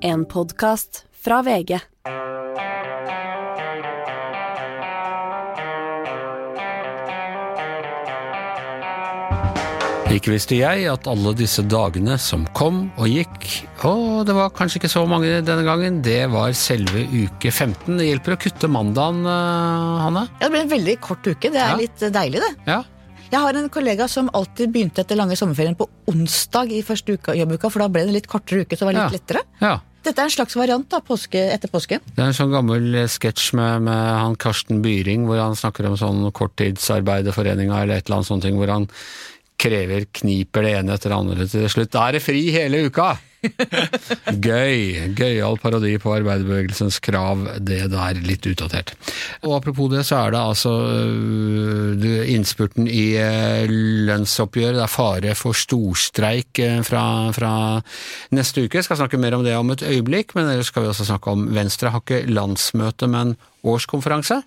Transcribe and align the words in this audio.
En 0.00 0.24
podkast 0.26 1.04
fra 1.12 1.42
VG. 1.42 1.80
Ikke 10.08 10.32
visste 10.32 10.56
jeg 10.56 10.86
at 10.88 11.04
alle 11.10 11.34
disse 11.36 11.60
dagene 11.68 12.14
som 12.18 12.46
kom 12.56 12.86
og 12.96 13.10
gikk, 13.12 13.44
og 13.86 14.22
det 14.26 14.32
var 14.34 14.48
kanskje 14.56 14.80
ikke 14.80 14.88
så 14.90 15.02
mange 15.08 15.34
denne 15.44 15.64
gangen, 15.66 15.98
det 16.02 16.22
var 16.32 16.54
selve 16.56 17.02
uke 17.12 17.52
15. 17.52 17.98
Det 18.00 18.06
hjelper 18.08 18.34
å 18.34 18.38
kutte 18.40 18.70
mandagen, 18.72 19.20
eh, 19.28 19.98
Hanne? 20.06 20.22
Ja, 20.40 20.46
det 20.46 20.50
ble 20.54 20.62
en 20.64 20.72
veldig 20.72 20.94
kort 21.04 21.28
uke. 21.28 21.52
Det 21.52 21.60
er 21.60 21.74
Ja. 21.74 21.76
litt 21.76 22.02
eh, 22.02 22.08
deilig, 22.10 22.40
det. 22.40 22.54
Ja. 22.66 22.82
Jeg 23.30 23.38
har 23.40 23.52
en 23.54 23.68
kollega 23.68 24.08
som 24.08 24.30
alltid 24.32 24.72
begynte 24.72 25.04
etter 25.04 25.14
lange 25.14 25.36
sommerferien 25.36 25.76
på 25.76 25.86
onsdag 26.08 26.72
i 26.72 26.80
første 26.82 27.12
uka, 27.12 27.34
jobbuka, 27.36 27.70
for 27.70 27.80
da 27.80 27.88
ble 27.88 28.00
det 28.00 28.08
en 28.08 28.14
litt 28.14 28.26
kortere 28.26 28.64
uke, 28.64 28.72
så 28.74 28.88
det 28.88 28.88
var 28.88 28.96
litt 28.96 29.12
Ja. 29.12 29.18
lettere. 29.18 29.42
ja. 29.60 29.80
Dette 30.06 30.22
er 30.22 30.28
en 30.28 30.32
slags 30.32 30.56
variant 30.56 30.86
da, 30.90 31.00
påske, 31.04 31.40
etter 31.52 31.70
påsken. 31.72 32.02
Det 32.14 32.22
er 32.22 32.30
en 32.30 32.36
sånn 32.36 32.54
gammel 32.54 32.94
eh, 32.94 33.08
sketsj 33.10 33.50
med, 33.58 33.88
med 33.88 34.04
han 34.22 34.36
Karsten 34.40 34.82
Byring, 34.84 35.26
hvor 35.28 35.42
han 35.42 35.58
snakker 35.58 35.88
om 35.88 35.98
sånn 36.00 36.28
korttidsarbeiderforeninga 36.38 37.82
eller 37.82 37.98
et 37.98 38.06
eller 38.06 38.20
annet 38.20 38.30
sånt, 38.30 38.46
hvor 38.58 38.72
han 38.72 38.86
krever, 39.58 40.08
kniper 40.20 40.66
det 40.66 40.76
ene 40.78 40.94
etter 40.94 41.12
det 41.12 41.18
andre 41.18 41.48
til 41.50 41.70
slutt. 41.72 41.94
Da 41.94 42.08
er 42.08 42.18
det 42.18 42.24
fri 42.24 42.48
hele 42.54 42.86
uka! 42.88 43.16
Gøy. 44.48 45.12
Gøyal 45.16 45.58
parodi 45.62 45.92
på 46.02 46.12
arbeiderbevegelsens 46.16 46.98
krav. 47.04 47.44
Det 47.62 47.80
der 47.92 48.20
litt 48.24 48.46
utdatert. 48.50 48.94
Og 49.46 49.56
apropos 49.58 49.90
det, 49.92 50.04
så 50.08 50.24
er 50.24 50.34
det 50.34 50.42
altså 50.42 50.74
øh, 50.90 52.32
innspurten 52.34 52.88
i 52.90 53.06
øh, 53.22 53.70
lønnsoppgjøret. 54.08 54.80
Det 54.80 54.84
er 54.84 54.92
fare 54.92 55.34
for 55.38 55.56
storstreik 55.56 56.62
øh, 56.64 56.80
fra, 56.86 57.04
fra 57.36 57.52
neste 58.34 58.66
uke. 58.66 58.80
Jeg 58.80 58.88
skal 58.88 59.02
snakke 59.02 59.20
mer 59.22 59.38
om 59.38 59.46
det 59.46 59.56
om 59.58 59.74
et 59.74 59.86
øyeblikk, 59.86 60.34
men 60.38 60.50
ellers 60.50 60.72
skal 60.72 60.86
vi 60.86 60.92
også 60.92 61.08
snakke 61.08 61.34
om 61.34 61.48
Venstre 61.54 61.94
har 61.94 62.02
ikke 62.04 62.26
landsmøte, 62.30 63.10
men 63.10 63.36
årskonferanse. 63.66 64.42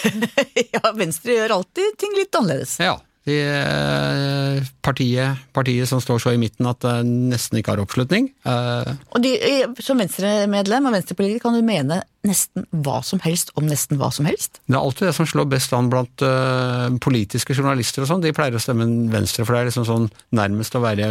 ja, 0.74 0.82
Venstre 0.98 1.38
gjør 1.38 1.60
alltid 1.60 2.00
ting 2.00 2.18
litt 2.18 2.34
annerledes. 2.36 2.78
Ja. 2.82 2.98
De, 3.26 3.34
øh, 3.34 4.66
partiet, 4.86 5.38
partiet 5.54 5.88
som 5.90 6.00
står 6.00 6.20
så 6.22 6.30
i 6.36 6.38
midten 6.38 6.68
at 6.70 6.78
det 6.84 6.94
nesten 7.06 7.58
ikke 7.58 7.74
har 7.74 7.82
oppslutning. 7.82 8.28
Eh, 8.46 8.92
Og 9.10 9.22
de, 9.24 9.32
eh, 9.34 9.66
Som 9.82 9.98
Venstre-medlem 9.98 10.86
og 10.86 10.94
venstrepolitiker 10.94 11.42
kan 11.42 11.58
du 11.58 11.66
mene 11.66 12.02
nesten 12.26 12.66
hva 12.84 13.00
som 13.06 13.20
helst 13.24 13.52
om 13.58 13.66
nesten 13.68 14.00
hva 14.00 14.10
som 14.14 14.26
helst. 14.28 14.60
Det 14.66 14.74
er 14.74 14.82
alltid 14.82 15.08
det 15.08 15.14
som 15.16 15.28
slår 15.28 15.48
best 15.50 15.72
an 15.76 15.90
blant 15.92 16.24
øh, 16.26 16.96
politiske 17.02 17.56
journalister 17.56 18.04
og 18.04 18.10
sånn. 18.10 18.24
De 18.24 18.34
pleier 18.36 18.56
å 18.56 18.62
stemme 18.62 18.86
Venstre, 19.12 19.46
for 19.46 19.56
det 19.56 19.62
er 19.62 19.70
liksom 19.70 19.86
sånn 19.88 20.08
nærmest 20.36 20.76
å 20.76 20.82
være 20.84 21.08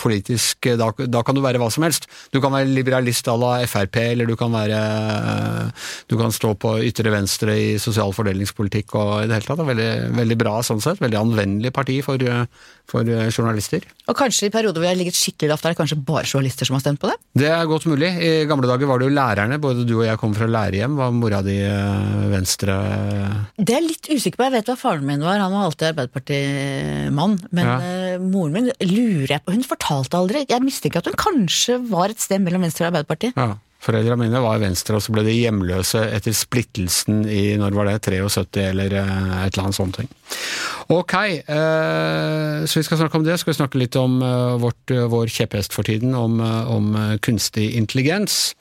politisk 0.00 0.70
da, 0.78 0.90
da 1.08 1.24
kan 1.26 1.36
du 1.36 1.42
være 1.44 1.60
hva 1.62 1.70
som 1.72 1.86
helst. 1.86 2.08
Du 2.34 2.40
kan 2.44 2.54
være 2.54 2.70
liberalist 2.70 3.28
à 3.30 3.36
la 3.38 3.54
Frp, 3.68 4.00
eller 4.12 4.28
du 4.28 4.36
kan 4.38 4.52
være 4.54 4.78
øh, 4.78 5.86
Du 6.08 6.16
kan 6.20 6.32
stå 6.32 6.54
på 6.60 6.76
ytre 6.86 7.12
venstre 7.12 7.54
i 7.58 7.68
sosial 7.82 8.12
fordelingspolitikk 8.16 8.94
og 8.98 9.12
i 9.22 9.28
det 9.28 9.38
hele 9.38 9.48
tatt. 9.48 9.60
Det 9.60 9.66
er 9.66 9.72
veldig, 9.72 9.92
veldig 10.18 10.38
bra 10.40 10.58
sånn 10.64 10.82
sett. 10.84 11.02
Veldig 11.02 11.20
anvendelig 11.20 11.72
parti 11.74 12.00
for, 12.04 12.22
for 12.88 13.08
journalister. 13.32 13.84
Og 14.08 14.16
kanskje 14.16 14.48
i 14.48 14.52
perioder 14.52 14.80
hvor 14.80 14.88
jeg 14.88 14.96
har 14.96 15.00
ligget 15.00 15.18
skikkelig 15.18 15.52
lavt, 15.52 15.66
er 15.66 15.74
det 15.74 15.80
kanskje 15.80 16.00
bare 16.08 16.28
journalister 16.28 16.68
som 16.68 16.78
har 16.78 16.84
stemt 16.84 17.00
på 17.02 17.10
det? 17.10 17.16
Det 17.42 17.50
er 17.52 17.68
godt 17.68 17.86
mulig. 17.90 18.10
I 18.24 18.46
gamle 18.48 18.70
dager 18.70 18.88
var 18.88 19.00
det 19.00 19.08
jo 19.08 19.16
lærerne. 19.16 19.60
Både 19.62 19.84
du 19.88 19.98
og 19.98 20.06
jeg 20.06 20.20
kom 20.20 20.34
fra 20.36 20.48
lærerhjem. 20.58 20.98
Var 20.98 21.14
mora 21.14 21.40
di 21.46 21.56
øh, 21.62 22.26
venstre 22.34 22.76
Det 23.58 23.70
er 23.70 23.78
jeg 23.80 23.86
litt 23.88 24.10
usikker 24.10 24.36
på. 24.42 24.48
Jeg 24.50 24.56
vet 24.58 24.72
hva 24.72 24.76
faren 24.82 25.06
min 25.08 25.22
var, 25.24 25.38
han 25.40 25.54
var 25.54 25.68
alltid 25.70 25.92
Arbeiderpartimann. 25.92 27.38
Men 27.54 27.66
Ja. 27.66 27.78
eh, 27.80 28.18
moren 28.18 28.52
min 28.58 28.70
lurer 28.82 29.28
jeg 29.36 29.44
på, 29.46 29.52
hun 29.54 29.62
fortalte 29.64 30.18
aldri. 30.18 30.44
Jeg 30.48 30.62
mistenker 30.66 30.98
at 30.98 31.06
hun 31.06 31.18
kanskje 31.18 31.78
var 31.88 32.10
et 32.10 32.20
sted 32.20 32.40
mellom 32.42 32.62
Venstre 32.66 32.86
og 32.86 32.92
Arbeiderpartiet. 32.92 33.36
Ja. 33.36 33.56
Foreldra 33.78 34.16
mine 34.18 34.40
var 34.42 34.58
venstre, 34.58 34.96
og 34.98 35.02
så 35.04 35.12
ble 35.14 35.22
de 35.22 35.36
hjemløse 35.38 36.00
etter 36.10 36.34
splittelsen 36.34 37.20
i 37.30 37.54
når 37.60 37.76
var 37.78 37.86
det, 37.86 38.00
73 38.02 38.64
eller 38.72 38.90
eh, 38.98 39.46
et 39.46 39.54
eller 39.54 39.68
annet 39.68 39.76
sånt. 39.78 40.00
Ok, 40.90 41.14
eh, 41.14 42.66
så 42.66 42.80
vi 42.80 42.82
skal 42.82 42.98
snakke 42.98 43.20
om 43.20 43.24
det. 43.26 43.38
Skal 43.38 43.52
vi 43.52 43.58
snakke 43.60 43.78
litt 43.78 43.94
om 44.00 44.18
eh, 44.20 44.56
vårt, 44.58 44.82
eh, 44.90 45.06
vår 45.06 45.30
kjepphest 45.30 45.72
for 45.76 45.86
tiden, 45.86 46.10
om, 46.18 46.40
eh, 46.42 46.66
om 46.74 46.90
eh, 46.98 47.16
kunstig 47.22 47.68
intelligens. 47.78 48.56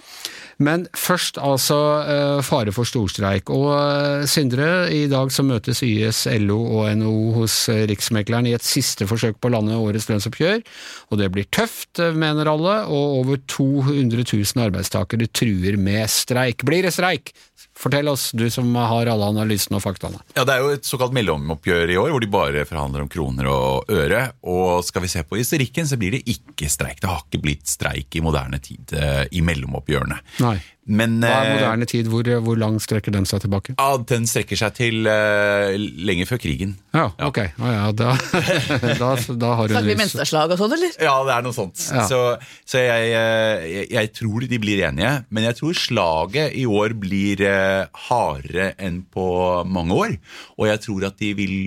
Men 0.64 0.88
først 0.98 1.38
altså 1.38 1.78
eh, 2.02 2.40
fare 2.46 2.74
for 2.74 2.90
storstreik. 2.90 3.52
Og 3.54 3.68
eh, 3.76 4.26
Sindre, 4.30 4.88
i 4.94 5.06
dag 5.12 5.30
så 5.34 5.46
møtes 5.46 5.84
YS, 5.86 6.24
LO 6.42 6.58
og 6.80 6.90
NHO 6.98 7.34
hos 7.36 7.58
eh, 7.74 7.84
Riksmekleren 7.90 8.50
i 8.50 8.56
et 8.58 8.66
siste 8.66 9.06
forsøk 9.10 9.38
på 9.38 9.52
å 9.52 9.54
lande 9.54 9.78
årets 9.78 10.10
lønnsoppgjør. 10.10 10.64
Og 11.12 11.22
det 11.22 11.30
blir 11.36 11.50
tøft, 11.54 12.02
mener 12.18 12.50
alle, 12.50 12.80
og 12.90 13.20
over 13.22 13.42
200 13.46 14.26
000 14.26 14.66
arbeidstakere 14.66 15.30
truer 15.30 15.78
med 15.78 16.10
streik. 16.10 16.66
Blir 16.66 16.88
det 16.88 16.96
streik? 16.98 17.36
Fortell 17.78 18.10
oss, 18.10 18.32
du 18.34 18.48
som 18.50 18.72
har 18.76 19.10
alle 19.12 19.28
analysene 19.30 19.78
og 19.78 19.84
faktaene. 19.84 20.22
Ja, 20.34 20.44
Det 20.48 20.56
er 20.56 20.64
jo 20.64 20.72
et 20.74 20.88
såkalt 20.88 21.14
mellomoppgjør 21.14 21.94
i 21.94 21.98
år, 22.02 22.10
hvor 22.14 22.24
de 22.24 22.30
bare 22.34 22.66
forhandler 22.66 23.06
om 23.06 23.12
kroner 23.12 23.50
og 23.52 23.92
øre. 23.94 24.24
Og 24.50 24.82
skal 24.88 25.06
vi 25.06 25.12
se 25.14 25.22
på 25.24 25.38
historikken, 25.38 25.86
så 25.86 26.00
blir 26.02 26.18
det 26.18 26.24
ikke 26.26 26.70
streik. 26.74 27.02
Det 27.04 27.12
har 27.12 27.22
ikke 27.22 27.44
blitt 27.44 27.70
streik 27.70 28.18
i 28.18 28.24
moderne 28.26 28.60
tid 28.64 28.96
eh, 28.98 29.28
i 29.32 29.44
mellomoppgjørene. 29.46 30.18
Nei. 30.42 30.58
Men 30.88 31.18
Hva 31.20 31.42
er 31.44 31.50
eh, 31.50 31.56
moderne 31.58 31.88
tid? 31.90 32.08
Hvor, 32.12 32.28
hvor 32.46 32.60
langt 32.60 32.84
strekker 32.86 33.12
den 33.12 33.28
seg 33.28 33.44
tilbake? 33.44 33.76
ja, 33.76 33.88
den 34.08 34.28
strekker 34.30 34.60
seg 34.60 34.76
til 34.78 35.10
uh, 35.10 35.74
lenge 35.78 36.28
før 36.30 36.40
krigen. 36.42 36.78
Ja, 36.96 37.10
ok. 37.28 37.42
Ah, 37.60 37.74
ja, 37.74 37.90
da, 37.92 38.14
da, 39.02 39.10
da 39.36 39.52
har 39.60 39.68
du 39.68 39.76
Snakker 39.76 39.90
vi 39.92 39.98
mensterslag 40.00 40.54
og 40.56 40.62
sånn, 40.62 40.78
eller? 40.78 40.96
Ja, 41.04 41.16
det 41.28 41.36
er 41.36 41.46
noe 41.46 41.58
sånt. 41.58 41.82
Ja. 41.92 42.06
Så, 42.08 42.22
så 42.68 42.84
jeg, 42.86 43.12
eh, 43.18 43.68
jeg, 43.68 43.90
jeg 43.98 44.14
tror 44.16 44.48
de 44.48 44.62
blir 44.64 44.86
enige, 44.88 45.12
men 45.28 45.50
jeg 45.50 45.60
tror 45.60 45.78
slaget 45.78 46.56
i 46.56 46.64
år 46.70 46.96
blir 47.00 47.44
uh, 47.44 48.08
hardere 48.08 48.72
enn 48.80 49.04
på 49.12 49.28
mange 49.68 50.00
år. 50.08 50.18
Og 50.56 50.72
jeg 50.72 50.84
tror 50.88 51.10
at 51.12 51.20
de 51.20 51.34
vil 51.38 51.58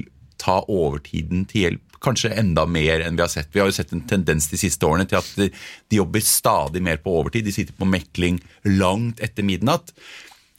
ta 0.40 0.62
overtiden 0.64 1.44
til 1.50 1.66
hjelp. 1.66 1.89
Kanskje 2.00 2.32
enda 2.40 2.64
mer 2.64 3.04
enn 3.04 3.18
vi 3.18 3.24
har 3.24 3.32
sett. 3.32 3.50
Vi 3.52 3.60
har 3.60 3.68
jo 3.68 3.76
sett 3.76 3.92
en 3.92 4.06
tendens 4.08 4.48
de 4.48 4.60
siste 4.60 4.86
årene 4.88 5.08
til 5.08 5.20
at 5.20 5.30
de, 5.36 5.50
jobber 5.92 6.24
stadig 6.24 6.82
mer 6.84 7.00
på 7.02 7.12
overtid. 7.20 7.44
De 7.44 7.54
sitter 7.54 7.76
på 7.76 7.88
mekling 7.88 8.40
langt 8.78 9.20
etter 9.20 9.44
midnatt. 9.46 9.92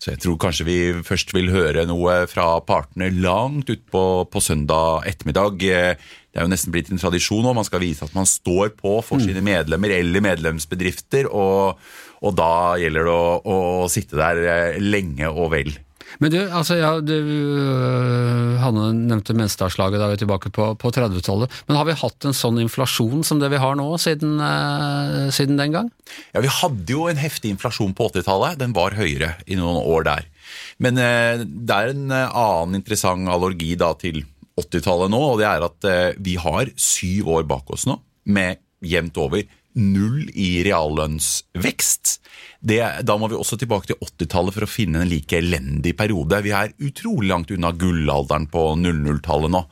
Så 0.01 0.15
jeg 0.15 0.21
tror 0.23 0.37
kanskje 0.41 0.65
vi 0.65 0.77
først 1.05 1.29
vil 1.35 1.51
høre 1.53 1.83
noe 1.85 2.23
fra 2.29 2.55
partene 2.65 3.11
langt 3.21 3.69
utpå 3.69 4.05
på 4.33 4.41
søndag 4.41 5.05
ettermiddag. 5.09 5.59
Det 5.61 6.39
er 6.39 6.47
jo 6.47 6.49
nesten 6.49 6.73
blitt 6.73 6.89
en 6.89 7.01
tradisjon 7.01 7.45
nå. 7.45 7.53
Man 7.53 7.67
skal 7.67 7.83
vise 7.83 8.07
at 8.07 8.15
man 8.17 8.29
står 8.29 8.73
på 8.79 8.95
for 9.05 9.21
sine 9.21 9.43
medlemmer 9.45 9.93
eller 9.93 10.25
medlemsbedrifter, 10.25 11.29
og, 11.29 11.77
og 12.25 12.33
da 12.37 12.79
gjelder 12.81 13.09
det 13.11 13.13
å, 13.13 13.29
å 13.45 13.89
sitte 13.93 14.17
der 14.17 14.41
eh, 14.41 14.81
lenge 14.81 15.29
og 15.29 15.51
vel. 15.53 15.73
Men 16.19 16.33
du, 16.33 16.39
altså, 16.43 16.77
ja, 16.79 16.91
du 16.99 17.13
øh, 17.15 18.57
Hanne 18.61 18.89
nevnte 18.97 19.35
Menstadslaget, 19.37 19.99
da 20.01 20.09
er 20.09 20.15
vi 20.15 20.21
tilbake 20.23 20.51
på, 20.53 20.71
på 20.81 20.91
30-tallet. 20.93 21.53
Men 21.69 21.79
har 21.79 21.87
vi 21.87 21.97
hatt 22.01 22.27
en 22.27 22.35
sånn 22.35 22.59
inflasjon 22.63 23.23
som 23.27 23.39
det 23.41 23.51
vi 23.53 23.61
har 23.61 23.77
nå, 23.79 23.87
siden, 24.01 24.35
eh, 24.43 25.29
siden 25.33 25.61
den 25.61 25.77
gang? 25.77 25.93
Ja, 26.35 26.43
Vi 26.43 26.51
hadde 26.61 26.97
jo 26.97 27.07
en 27.11 27.21
heftig 27.21 27.53
inflasjon 27.55 27.95
på 27.97 28.09
80-tallet. 28.11 28.59
Den 28.61 28.75
var 28.77 28.97
høyere 28.97 29.35
i 29.47 29.59
noen 29.59 29.79
år 29.81 30.07
der. 30.09 30.27
Men 30.83 30.99
eh, 30.99 31.45
det 31.45 31.77
er 31.77 31.93
en 31.93 32.11
annen 32.11 32.81
interessant 32.81 33.31
allergi 33.31 33.75
da 33.79 33.93
til 33.99 34.23
80-tallet 34.59 35.11
nå, 35.13 35.21
og 35.33 35.39
det 35.41 35.47
er 35.47 35.65
at 35.65 35.87
eh, 35.87 36.19
vi 36.21 36.35
har 36.41 36.71
syv 36.75 37.31
år 37.37 37.47
bak 37.49 37.71
oss 37.73 37.87
nå 37.89 37.97
med 38.31 38.59
jevnt 38.85 39.17
over 39.21 39.45
null 39.79 40.27
i 40.33 40.61
reallønnsvekst. 40.65 42.17
Det, 42.61 42.79
da 43.07 43.17
må 43.17 43.29
vi 43.31 43.37
også 43.39 43.57
tilbake 43.57 43.89
til 43.89 43.99
80-tallet 44.01 44.55
for 44.55 44.67
å 44.67 44.69
finne 44.69 45.01
en 45.01 45.09
like 45.09 45.39
elendig 45.39 45.95
periode. 45.97 46.43
Vi 46.45 46.53
er 46.53 46.75
utrolig 46.83 47.31
langt 47.31 47.53
unna 47.53 47.73
gullalderen 47.73 48.47
på 48.51 48.67
00-tallet 48.77 49.53
nå. 49.53 49.63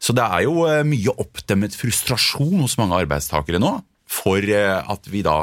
Så 0.00 0.16
det 0.16 0.24
er 0.24 0.46
jo 0.46 0.64
eh, 0.68 0.84
mye 0.88 1.14
oppdemmet 1.20 1.76
frustrasjon 1.76 2.64
hos 2.64 2.78
mange 2.80 3.02
arbeidstakere 3.04 3.60
nå 3.62 3.78
for 4.08 4.40
eh, 4.40 4.78
at 4.80 5.10
vi 5.12 5.22
da 5.26 5.42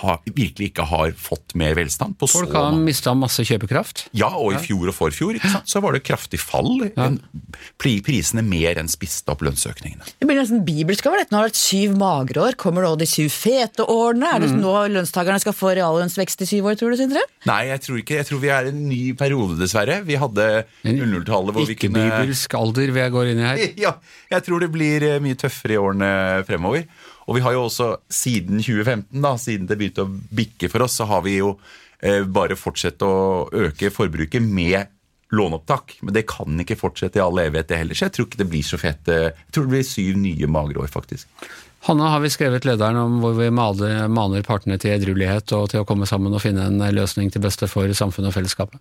har, 0.00 0.18
virkelig 0.26 0.70
ikke 0.72 0.84
har 0.90 1.12
fått 1.18 1.54
mer 1.58 1.74
velstand. 1.78 2.16
på 2.20 2.28
Folk 2.30 2.50
så 2.52 2.64
har 2.68 2.76
mista 2.78 3.14
masse 3.18 3.44
kjøpekraft. 3.48 4.06
ja, 4.16 4.28
og 4.30 4.52
i 4.54 4.60
fjor 4.62 4.88
og 4.90 4.94
forfjor 4.96 5.38
ikke 5.38 5.50
sant? 5.52 5.68
så 5.68 5.80
var 5.84 5.92
det 5.96 6.02
kraftig 6.06 6.40
fall. 6.40 6.70
Ja. 6.96 7.10
Prisene 7.78 8.42
mer 8.46 8.78
enn 8.80 8.88
spiste 8.90 9.32
opp 9.32 9.42
lønnsøkningene. 9.46 10.06
Det 10.18 10.28
blir 10.28 10.38
nesten 10.40 10.62
bibelsk 10.66 11.06
over 11.08 11.22
dette. 11.22 11.32
Nå 11.34 11.40
har 11.40 11.48
det 11.48 11.52
vært 11.54 11.60
syv 11.62 11.96
magre 12.00 12.44
år. 12.48 12.56
Kommer 12.60 12.86
nå 12.86 12.94
de 13.00 13.08
syv 13.08 13.30
fete 13.34 13.86
årene? 13.88 14.34
Er 14.34 14.40
det 14.44 14.48
Mm. 14.52 14.60
nå 14.62 14.74
lønnstakerne 14.94 15.40
skal 15.40 15.52
få 15.52 15.74
reallønnsvekst 15.76 16.42
i 16.42 16.46
syv 16.48 16.64
år, 16.70 16.78
tror 16.78 16.90
du, 16.90 16.96
Sindre? 16.96 17.20
Nei, 17.46 17.66
jeg 17.68 17.80
tror 17.84 17.98
ikke. 18.02 18.16
Jeg 18.18 18.26
tror 18.26 18.40
vi 18.40 18.48
er 18.48 18.64
i 18.64 18.68
en 18.72 18.88
ny 18.88 19.12
periode, 19.14 19.58
dessverre. 19.58 20.02
Vi 20.04 20.16
hadde 20.16 20.64
00-tallet 20.84 21.52
hvor 21.54 21.66
vi 21.66 21.74
kunne 21.74 22.06
Ikke-bibelsk 22.08 22.54
alder 22.58 22.92
vi 22.92 23.08
går 23.10 23.32
inn 23.32 23.38
i 23.38 23.46
her. 23.46 23.64
Ja, 23.88 23.92
jeg 24.30 24.42
tror 24.44 24.60
det 24.60 24.70
blir 24.72 25.02
eh, 25.02 25.18
mye 25.20 25.36
tøffere 25.38 25.76
i 25.76 25.80
årene 25.80 26.44
fremover. 26.48 26.86
Og 27.28 27.36
vi 27.36 27.42
har 27.44 27.52
jo 27.52 27.66
også 27.66 27.90
siden 28.08 28.62
2015, 28.64 29.20
da, 29.22 29.34
siden 29.40 29.68
det 29.68 29.76
begynte 29.80 30.06
å 30.06 30.10
bikke 30.10 30.70
for 30.72 30.86
oss, 30.86 30.96
så 30.96 31.06
har 31.10 31.20
vi 31.26 31.38
jo 31.38 31.54
eh, 32.00 32.22
bare 32.24 32.56
fortsatt 32.56 33.04
å 33.04 33.12
øke 33.68 33.90
forbruket 33.92 34.42
med 34.42 34.88
låneopptak. 35.36 35.98
Men 36.00 36.16
det 36.16 36.24
kan 36.30 36.56
ikke 36.64 36.78
fortsette 36.80 37.20
i 37.20 37.22
all 37.22 37.36
evighet, 37.42 37.68
det 37.68 37.82
heller. 37.82 37.98
Så 37.98 38.06
jeg 38.08 38.16
tror 38.16 38.28
ikke 38.30 38.40
det 38.40 38.48
blir 38.48 38.64
så 38.64 38.80
fett. 38.80 39.08
eh, 39.12 39.28
Jeg 39.28 39.52
tror 39.52 39.68
det 39.68 39.74
blir 39.76 39.84
syv 39.84 40.16
nye 40.24 40.48
magre 40.48 40.80
år, 40.80 40.88
faktisk. 40.88 41.28
Hanne, 41.86 42.08
har 42.10 42.24
vi 42.24 42.32
skrevet 42.32 42.64
lederen 42.66 42.96
om 42.98 43.20
hvor 43.22 43.36
vi 43.38 43.50
maler, 43.54 44.08
maner 44.10 44.42
partene 44.42 44.80
til 44.80 44.96
edruelighet 44.96 45.52
og 45.54 45.68
til 45.70 45.84
å 45.84 45.86
komme 45.86 46.08
sammen 46.10 46.32
og 46.34 46.42
finne 46.42 46.64
en 46.66 46.80
løsning 46.96 47.30
til 47.30 47.44
beste 47.44 47.68
for 47.70 47.92
samfunnet 47.94 48.32
og 48.32 48.38
fellesskapet? 48.40 48.80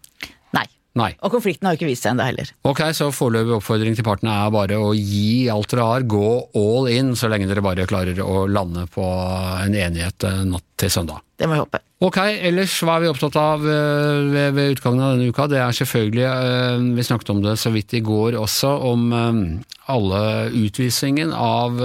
Nei. 0.55 0.65
Nei. 0.97 1.11
Og 1.21 1.33
konflikten 1.33 1.67
har 1.67 1.75
jo 1.75 1.81
ikke 1.81 1.91
vist 1.91 2.05
seg 2.07 2.15
ennå 2.15 2.25
heller. 2.27 2.51
Ok, 2.67 2.81
så 2.97 3.11
foreløpig 3.13 3.57
oppfordring 3.59 3.97
til 3.97 4.07
partene 4.07 4.33
er 4.45 4.53
bare 4.53 4.79
å 4.81 4.93
gi 4.97 5.47
alt 5.53 5.69
dere 5.73 5.89
har, 5.91 6.07
gå 6.09 6.31
all 6.57 6.89
in, 6.91 7.13
så 7.17 7.29
lenge 7.31 7.49
dere 7.49 7.65
bare 7.65 7.87
klarer 7.89 8.19
å 8.23 8.47
lande 8.49 8.87
på 8.91 9.05
en 9.05 9.77
enighet 9.77 10.25
natt 10.47 10.65
til 10.77 10.93
søndag. 10.93 11.21
Det 11.37 11.45
må 11.45 11.53
vi 11.53 11.61
håpe. 11.61 11.81
Ok, 12.05 12.17
ellers 12.21 12.75
hva 12.85 12.97
er 12.97 13.03
vi 13.03 13.09
opptatt 13.09 13.37
av 13.41 13.63
eh, 13.65 14.27
ved, 14.29 14.51
ved 14.53 14.75
utgangen 14.75 15.01
av 15.01 15.15
denne 15.15 15.31
uka? 15.33 15.47
Det 15.49 15.57
er 15.61 15.77
selvfølgelig, 15.79 16.25
eh, 16.25 16.83
vi 16.97 17.05
snakket 17.05 17.31
om 17.33 17.41
det 17.41 17.55
så 17.57 17.71
vidt 17.73 17.95
i 17.97 18.03
går 18.05 18.37
også, 18.37 18.73
om 18.91 19.07
eh, 19.17 19.39
alle 19.93 20.21
utvisningen 20.53 21.33
av 21.33 21.79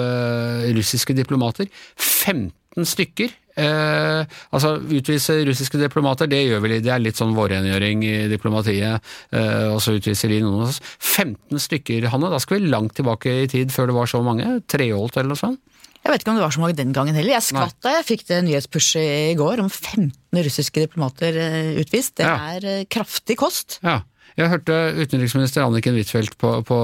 russiske 0.77 1.17
diplomater. 1.17 1.69
15 1.97 2.89
stykker. 2.89 3.33
Eh, 3.57 4.23
altså 4.55 4.77
Utvise 4.81 5.35
russiske 5.47 5.79
diplomater, 5.81 6.27
det 6.31 6.41
gjør 6.47 6.63
vi 6.65 6.71
litt, 6.75 6.85
det 6.87 6.93
er 6.95 7.03
litt 7.05 7.19
sånn 7.21 7.35
vårrengjøring 7.37 8.05
i 8.09 8.15
diplomatiet. 8.33 9.03
Eh, 9.33 9.67
og 9.75 9.81
så 9.85 9.97
utviser 9.99 10.33
de 10.33 10.41
noen 10.45 10.63
av 10.65 10.71
oss. 10.71 10.81
15 10.99 11.61
stykker, 11.61 12.09
Hanne. 12.13 12.31
Da 12.33 12.41
skal 12.43 12.61
vi 12.61 12.71
langt 12.73 12.95
tilbake 12.99 13.43
i 13.45 13.51
tid 13.53 13.73
før 13.75 13.91
det 13.93 13.99
var 13.99 14.11
så 14.11 14.23
mange. 14.25 14.61
Treholt 14.73 15.17
eller 15.21 15.35
noe 15.35 15.41
sånt. 15.43 15.61
Jeg 16.03 16.11
vet 16.11 16.25
ikke 16.25 16.33
om 16.33 16.39
det 16.41 16.43
var 16.43 16.55
så 16.57 16.63
mange 16.65 16.75
den 16.81 16.93
gangen 16.97 17.15
heller. 17.15 17.37
Jeg 17.37 17.47
skvatt 17.47 17.77
da 17.85 17.93
jeg 18.01 18.07
fikk 18.09 18.25
det 18.27 18.41
nyhetspushet 18.49 19.31
i 19.31 19.37
går 19.39 19.61
om 19.63 19.69
15 19.71 20.11
russiske 20.43 20.83
diplomater 20.89 21.37
eh, 21.39 21.77
utvist. 21.79 22.17
Det 22.19 22.27
Ja. 22.27 22.39
er 22.57 22.67
eh, 22.67 22.85
kraftig 22.91 23.37
kost. 23.39 23.79
Ja. 23.87 24.01
Jeg 24.35 24.49
hørte 24.49 24.75
utenriksminister 24.97 25.63
Anniken 25.63 25.95
Huitfeldt 25.95 26.39
på, 26.41 26.57
på 26.67 26.77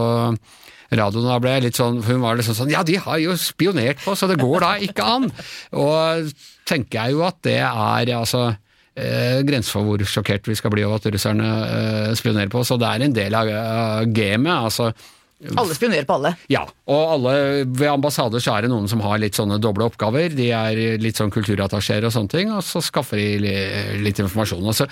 radioen, 0.89 1.27
da 1.29 1.41
ble 1.43 1.57
jeg 1.57 1.67
litt 1.67 1.81
sånn 1.81 2.01
Hun 2.05 2.23
var 2.23 2.39
liksom 2.39 2.57
sånn 2.57 2.73
Ja, 2.73 2.85
de 2.87 2.97
har 3.03 3.21
jo 3.21 3.37
spionert 3.41 4.01
på 4.05 4.15
oss, 4.15 4.25
og 4.25 4.33
det 4.33 4.41
går 4.41 4.65
da 4.65 4.71
ikke 4.85 5.05
an! 5.05 5.29
Og 5.77 6.33
tenker 6.69 7.03
jeg 7.03 7.17
jo 7.17 7.27
at 7.27 7.39
det 7.45 7.61
er 7.65 8.15
altså 8.17 8.47
eh, 8.49 9.45
grenser 9.49 9.79
for 9.79 9.89
hvor 9.89 10.09
sjokkert 10.09 10.49
vi 10.49 10.57
skal 10.59 10.73
bli 10.75 10.87
over 10.87 11.01
at 11.01 11.13
russerne 11.13 11.53
eh, 11.69 12.17
spionerer 12.19 12.53
på 12.53 12.63
oss, 12.63 12.73
og 12.75 12.83
det 12.83 12.91
er 12.91 13.07
en 13.07 13.17
del 13.17 13.37
av 13.39 13.49
uh, 13.49 14.03
gamet. 14.05 14.53
altså 14.53 14.91
Alle 15.55 15.77
spionerer 15.77 16.09
på 16.09 16.19
alle. 16.19 16.35
ja, 16.53 16.65
og 16.93 17.13
alle 17.17 17.35
ved 17.65 17.89
ambassader 17.93 18.43
så 18.45 18.57
er 18.57 18.67
det 18.67 18.73
noen 18.73 18.89
som 18.91 19.05
har 19.05 19.21
litt 19.23 19.39
sånne 19.39 19.61
doble 19.65 19.89
oppgaver. 19.89 20.33
De 20.37 20.51
er 20.57 21.01
litt 21.01 21.21
sånn 21.21 21.33
kulturattachéer 21.35 22.09
og 22.09 22.15
sånne 22.17 22.33
ting, 22.33 22.53
og 22.53 22.65
så 22.67 22.85
skaffer 22.85 23.21
de 23.21 23.55
litt 24.05 24.21
informasjon. 24.25 24.67
Altså, 24.69 24.89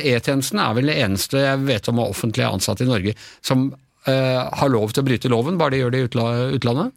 E-tjenesten 0.00 0.62
er 0.62 0.76
vel 0.78 0.92
det 0.92 1.00
eneste 1.04 1.44
jeg 1.44 1.66
vet 1.66 1.92
om 1.92 2.04
av 2.04 2.14
offentlige 2.16 2.52
ansatte 2.56 2.86
i 2.86 2.92
Norge 2.92 3.16
som 3.44 3.68
har 4.06 4.70
lov 4.70 4.92
til 4.94 5.02
å 5.02 5.06
bryte 5.06 5.30
loven, 5.32 5.58
bare 5.58 5.74
de 5.74 5.82
gjør 5.82 5.92
det 5.94 5.98
i 5.98 6.06
utla 6.10 6.26
utlandet. 6.54 6.94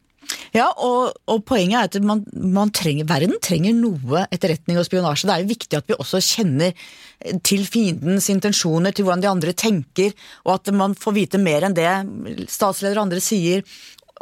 Ja, 0.54 0.68
og, 0.78 1.16
og 1.30 1.44
poenget 1.48 1.78
er 1.80 1.88
at 1.90 2.06
man, 2.06 2.24
man 2.34 2.72
trenger, 2.76 3.08
verden 3.10 3.38
trenger 3.44 3.76
noe 3.78 4.26
etterretning 4.34 4.80
og 4.80 4.86
spionasje. 4.88 5.28
Det 5.30 5.36
er 5.36 5.44
jo 5.44 5.52
viktig 5.52 5.80
at 5.80 5.90
vi 5.90 5.98
også 5.98 6.22
kjenner 6.22 6.90
til 7.46 7.66
fiendens 7.68 8.30
intensjoner, 8.32 8.94
til 8.96 9.08
hvordan 9.08 9.24
de 9.26 9.32
andre 9.32 9.56
tenker, 9.58 10.14
og 10.46 10.60
at 10.60 10.74
man 10.76 10.96
får 10.98 11.18
vite 11.18 11.42
mer 11.42 11.66
enn 11.68 11.78
det 11.78 11.90
statsleder 12.52 12.98
og 13.00 13.08
andre 13.08 13.24
sier 13.24 13.66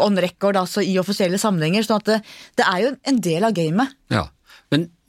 on 0.03 0.17
record, 0.21 0.57
altså 0.59 0.83
i 0.85 0.97
offisielle 1.01 1.39
sammenhenger. 1.41 1.85
sånn 1.85 2.01
at 2.01 2.09
det, 2.09 2.17
det 2.59 2.65
er 2.69 2.83
jo 2.83 2.95
en 3.11 3.21
del 3.27 3.47
av 3.47 3.55
gamet. 3.57 3.95
Ja. 4.13 4.27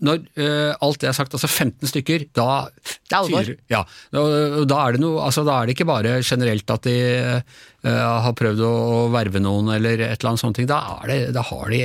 Når 0.04 0.20
uh, 0.38 0.72
alt 0.84 1.00
det 1.02 1.08
er 1.10 1.16
sagt, 1.16 1.34
altså 1.34 1.48
15 1.50 1.90
stykker, 1.90 2.28
da 2.36 2.68
Det 2.70 3.10
er 3.10 3.16
alvor. 3.18 3.48
Ja, 3.70 3.80
da, 4.14 4.22
da 4.68 4.82
er 4.84 4.94
det 4.94 5.02
noe, 5.02 5.24
altså 5.24 5.42
da 5.46 5.56
er 5.58 5.66
det 5.66 5.74
ikke 5.74 5.88
bare 5.88 6.18
generelt 6.22 6.70
at 6.70 6.86
de 6.86 6.98
uh, 7.42 8.20
har 8.24 8.36
prøvd 8.38 8.62
å 8.62 8.74
verve 9.14 9.42
noen 9.42 9.72
eller 9.74 10.04
et 10.06 10.20
eller 10.20 10.32
annet 10.32 10.42
sånt, 10.44 10.60
da 10.70 10.78
er 10.98 11.10
det, 11.10 11.18
da 11.34 11.42
har 11.50 11.72
de, 11.72 11.80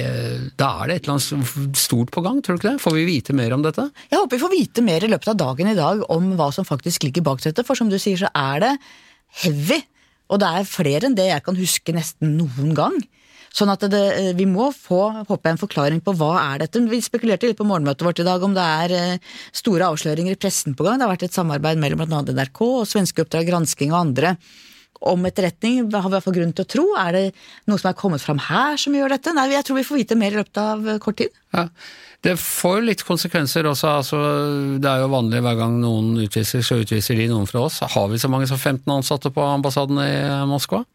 da 0.59 0.69
er 0.83 0.91
det 0.91 0.99
et 0.99 1.07
eller 1.07 1.15
annet 1.17 1.79
stort 1.79 2.13
på 2.13 2.23
gang, 2.25 2.43
tror 2.43 2.57
du 2.57 2.61
ikke 2.61 2.75
det? 2.75 2.83
Får 2.83 2.97
vi 2.99 3.07
vite 3.09 3.37
mer 3.37 3.57
om 3.57 3.65
dette? 3.65 3.87
Jeg 4.11 4.19
håper 4.19 4.37
vi 4.37 4.43
får 4.43 4.53
vite 4.53 4.85
mer 4.85 5.05
i 5.05 5.09
løpet 5.09 5.33
av 5.33 5.41
dagen 5.41 5.73
i 5.73 5.77
dag 5.77 6.05
om 6.13 6.29
hva 6.37 6.51
som 6.53 6.67
faktisk 6.67 7.07
ligger 7.07 7.25
bak 7.25 7.41
dette, 7.45 7.65
for 7.65 7.79
som 7.79 7.89
du 7.89 7.97
sier 8.01 8.21
så 8.21 8.29
er 8.29 8.61
det 8.67 8.75
heavy. 9.43 9.81
Og 10.33 10.39
det 10.41 10.49
er 10.49 10.69
flere 10.69 11.09
enn 11.09 11.17
det 11.17 11.29
jeg 11.29 11.45
kan 11.45 11.57
huske 11.57 11.93
nesten 11.95 12.37
noen 12.39 12.73
gang. 12.77 13.01
Sånn 13.53 13.69
at 13.69 13.85
det, 13.93 14.33
vi 14.33 14.47
må 14.49 14.71
få 14.73 14.99
håper 15.27 15.51
jeg, 15.51 15.53
en 15.53 15.61
forklaring 15.61 16.01
på 16.01 16.15
hva 16.17 16.31
er 16.41 16.63
dette. 16.63 16.81
Vi 16.89 17.01
spekulerte 17.05 17.49
litt 17.49 17.59
på 17.59 17.67
morgenmøtet 17.69 18.05
vårt 18.07 18.21
i 18.23 18.25
dag 18.25 18.43
om 18.45 18.55
det 18.55 18.65
er 18.65 18.93
eh, 18.97 19.33
store 19.53 19.91
avsløringer 19.93 20.33
i 20.33 20.39
pressen 20.41 20.73
på 20.73 20.87
gang. 20.87 20.97
Det 20.97 21.05
har 21.05 21.13
vært 21.13 21.27
et 21.27 21.37
samarbeid 21.37 21.81
mellom 21.81 22.01
bl.a. 22.01 22.23
NRK 22.33 22.63
og 22.65 22.87
Svenske 22.89 23.25
Oppdrag 23.25 23.51
Gransking 23.51 23.93
og 23.93 23.99
andre 23.99 24.35
om 25.03 25.27
etterretning. 25.27 25.83
Har 25.91 26.07
vi 26.07 26.17
iallfall 26.17 26.37
grunn 26.39 26.55
til 26.55 26.65
å 26.65 26.71
tro. 26.73 26.85
Er 26.97 27.13
det 27.13 27.23
noe 27.69 27.81
som 27.81 27.91
er 27.91 27.99
kommet 27.99 28.23
fram 28.23 28.41
her 28.41 28.79
som 28.81 28.95
gjør 28.97 29.13
dette? 29.13 29.35
Nei, 29.35 29.51
jeg 29.53 29.67
tror 29.67 29.79
vi 29.79 29.85
får 29.85 30.01
vite 30.01 30.17
mer 30.17 30.33
i 30.33 30.41
løpet 30.41 30.61
av 30.63 30.89
eh, 30.89 30.99
kort 31.03 31.19
tid. 31.21 31.37
Ja. 31.53 31.67
Det 32.23 32.37
får 32.39 32.81
litt 32.87 33.01
konsekvenser 33.03 33.67
også. 33.67 33.93
Altså, 33.99 34.19
det 34.79 34.87
er 34.87 35.03
jo 35.03 35.11
vanlig 35.11 35.43
hver 35.43 35.57
gang 35.59 35.75
noen 35.81 36.13
utviser, 36.23 36.63
så 36.63 36.79
utviser 36.79 37.19
de 37.19 37.27
noen 37.29 37.49
fra 37.49 37.65
oss. 37.67 37.81
Har 37.83 38.07
vi 38.09 38.17
så 38.21 38.31
mange 38.31 38.47
som 38.47 38.57
15 38.57 38.87
ansatte 38.95 39.29
på 39.35 39.43
ambassaden 39.43 39.99
i 39.99 40.13
Moskva? 40.47 40.85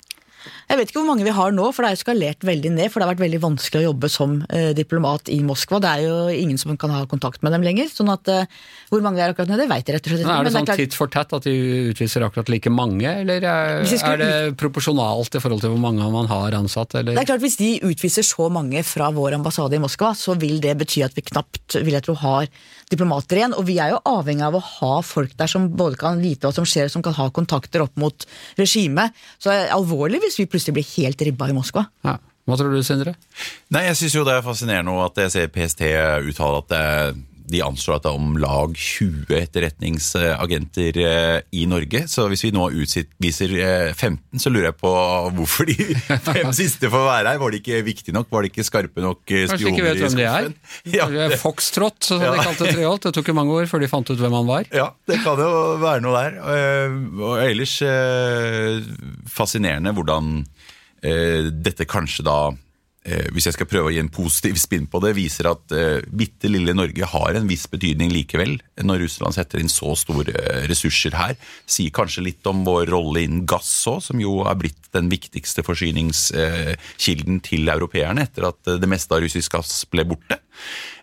Jeg 0.68 0.76
vet 0.76 0.90
ikke 0.90 1.00
hvor 1.00 1.08
mange 1.08 1.24
vi 1.24 1.32
har 1.32 1.54
nå, 1.56 1.64
for 1.72 1.84
det 1.84 1.88
er 1.88 1.96
jo 1.96 2.02
skalert 2.02 2.44
veldig 2.44 2.70
ned. 2.74 2.90
For 2.92 3.00
det 3.00 3.06
har 3.06 3.14
vært 3.14 3.22
veldig 3.24 3.40
vanskelig 3.40 3.80
å 3.80 3.86
jobbe 3.86 4.10
som 4.12 4.34
eh, 4.52 4.74
diplomat 4.76 5.30
i 5.32 5.38
Moskva. 5.46 5.80
Det 5.80 5.92
er 5.94 6.02
jo 6.04 6.16
ingen 6.28 6.60
som 6.60 6.74
kan 6.80 6.92
ha 6.92 7.06
kontakt 7.08 7.40
med 7.46 7.54
dem 7.56 7.64
lenger. 7.64 7.88
sånn 7.88 8.12
at 8.12 8.28
eh, 8.28 8.44
hvor 8.92 9.00
mange 9.04 9.16
det 9.16 9.24
er 9.24 9.32
akkurat 9.32 9.48
nå, 9.48 9.56
det 9.56 9.68
vet 9.70 9.88
jeg 9.88 9.96
rett 9.96 10.10
og 10.10 10.12
slett 10.12 10.24
ikke. 10.26 10.34
Er 10.34 10.48
det 10.48 10.52
sånn 10.52 10.68
titt 10.82 10.96
for 10.98 11.12
tett 11.12 11.32
at 11.38 11.48
de 11.48 11.54
utviser 11.94 12.26
akkurat 12.26 12.52
like 12.52 12.72
mange, 12.72 13.08
eller 13.08 13.46
er, 13.48 13.88
skulle 13.88 14.12
er 14.18 14.20
det 14.20 14.58
proporsjonalt 14.60 15.38
i 15.40 15.42
forhold 15.44 15.64
til 15.64 15.72
hvor 15.72 15.80
mange 15.80 16.10
man 16.12 16.28
har 16.28 16.58
ansatt? 16.60 16.98
Eller? 17.00 17.16
Det 17.16 17.24
er 17.24 17.30
klart 17.32 17.46
Hvis 17.46 17.56
de 17.62 17.70
utviser 17.88 18.26
så 18.28 18.50
mange 18.52 18.84
fra 18.84 19.08
vår 19.16 19.38
ambassade 19.38 19.78
i 19.78 19.80
Moskva, 19.80 20.12
så 20.18 20.36
vil 20.36 20.60
det 20.64 20.76
bety 20.82 21.00
at 21.06 21.16
vi 21.16 21.24
knapt 21.32 21.78
vil 21.80 21.96
jeg 21.96 22.04
tro, 22.04 22.18
har 22.20 22.52
diplomater 22.92 23.40
igjen. 23.40 23.56
Og 23.56 23.64
vi 23.68 23.78
er 23.80 23.94
jo 23.94 24.02
avhengig 24.08 24.44
av 24.44 24.60
å 24.60 24.64
ha 24.64 24.92
folk 25.04 25.32
der 25.40 25.48
som 25.48 25.70
både 25.80 25.96
kan 26.00 26.20
vite 26.20 26.44
hva 26.44 26.52
som 26.52 26.68
skjer, 26.68 26.92
som 26.92 27.04
kan 27.04 27.16
ha 27.16 27.30
kontakter 27.32 27.84
opp 27.84 27.96
mot 28.00 28.28
regimet. 28.60 29.16
Så 29.40 29.48
det 29.48 29.64
er 29.64 29.76
alvorlig 29.76 30.20
hvis 30.26 30.40
vi 30.42 30.48
plutselig 30.48 30.57
blir 30.76 30.86
helt 30.96 31.22
ribba 31.22 31.48
i 31.50 31.56
Moskva. 31.56 31.86
Ja. 32.06 32.18
Hva 32.48 32.56
tror 32.56 32.72
du, 32.72 32.80
Sindre? 32.86 33.12
Nei, 33.74 33.84
jeg 33.90 33.98
syns 34.00 34.14
jo 34.16 34.24
det 34.24 34.38
er 34.38 34.44
fascinerende 34.46 34.94
at 35.04 35.18
jeg 35.20 35.34
ser 35.34 35.50
PST 35.52 35.82
uttale 36.30 36.62
at 36.62 36.70
det, 36.72 36.84
de 37.48 37.62
anslår 37.64 37.96
at 37.98 38.04
det 38.04 38.10
er 38.10 38.18
om 38.18 38.34
lag 38.42 38.74
20 38.76 39.32
etterretningsagenter 39.38 40.98
eh, 41.02 41.38
i 41.56 41.64
Norge. 41.70 42.02
Så 42.10 42.26
hvis 42.28 42.44
vi 42.44 42.50
nå 42.54 42.66
utviser 42.82 43.54
eh, 43.58 43.92
15, 43.94 44.40
så 44.42 44.52
lurer 44.52 44.68
jeg 44.70 44.76
på 44.80 44.92
hvorfor 45.38 45.68
de 45.70 45.76
fem 46.28 46.50
siste 46.56 46.90
får 46.92 47.06
være 47.08 47.32
her. 47.34 47.40
Var 47.42 47.54
de 47.54 47.60
ikke 47.62 47.80
viktige 47.86 48.16
nok? 48.16 48.28
Var 48.34 48.44
de 48.46 48.52
ikke 48.52 48.66
skarpe 48.68 49.04
nok 49.04 49.22
spioner? 49.24 49.48
Kanskje 49.54 49.64
de 49.68 49.72
ikke 49.74 49.86
vet 49.88 50.02
hvem 50.04 50.18
de 50.20 50.28
er? 50.28 50.50
Ja, 50.98 51.08
Det 51.12 51.24
er 51.28 51.36
Foxtrot, 51.40 51.98
som 52.10 52.20
de 52.22 52.30
kalte 52.44 52.68
Treholt. 52.72 53.04
Det 53.08 53.14
tok 53.18 53.32
jo 53.32 53.36
mange 53.38 53.56
år 53.58 53.68
før 53.70 53.82
de 53.84 53.90
fant 53.90 54.08
ut 54.12 54.20
hvem 54.20 54.36
han 54.40 54.48
var. 54.48 54.68
ja, 54.74 54.88
det 55.08 55.20
kan 55.24 55.40
jo 55.40 55.50
være 55.82 56.04
noe 56.04 56.22
der. 56.22 56.38
Eh, 56.54 56.96
Og 57.18 57.36
ellers 57.42 57.74
eh, 57.84 58.78
fascinerende 59.32 59.92
hvordan 59.96 60.32
eh, 61.02 61.48
dette 61.52 61.86
kanskje 61.88 62.24
da 62.26 62.38
eh, 62.52 62.56
hvis 63.32 63.48
jeg 63.48 63.56
skal 63.56 63.68
prøve 63.70 63.90
å 63.90 63.94
gi 63.94 64.00
en 64.02 64.10
positiv 64.12 64.58
spinn 64.60 64.88
på 64.90 65.00
det, 65.04 65.14
viser 65.16 65.50
at 65.50 65.74
eh, 65.74 66.00
bitte 66.08 66.50
lille 66.50 66.74
Norge 66.76 67.08
har 67.12 67.38
en 67.38 67.48
viss 67.48 67.66
betydning 67.70 68.12
likevel, 68.14 68.56
når 68.84 69.04
Russland 69.04 69.36
setter 69.36 69.62
inn 69.62 69.72
så 69.72 69.94
store 69.98 70.34
eh, 70.34 70.66
ressurser 70.70 71.16
her. 71.18 71.36
Sier 71.68 71.94
kanskje 71.94 72.26
litt 72.26 72.50
om 72.50 72.64
vår 72.66 72.90
rolle 72.92 73.24
innen 73.26 73.46
gass 73.48 73.70
òg, 73.90 74.02
som 74.04 74.20
jo 74.22 74.40
er 74.48 74.58
blitt 74.60 74.90
den 74.96 75.10
viktigste 75.12 75.64
forsyningskilden 75.66 77.42
til 77.44 77.68
europeerne 77.72 78.24
etter 78.28 78.48
at 78.50 78.72
eh, 78.72 78.80
det 78.80 78.90
meste 78.90 79.14
av 79.14 79.24
russisk 79.24 79.58
gass 79.58 79.82
ble 79.90 80.06
borte. 80.08 80.40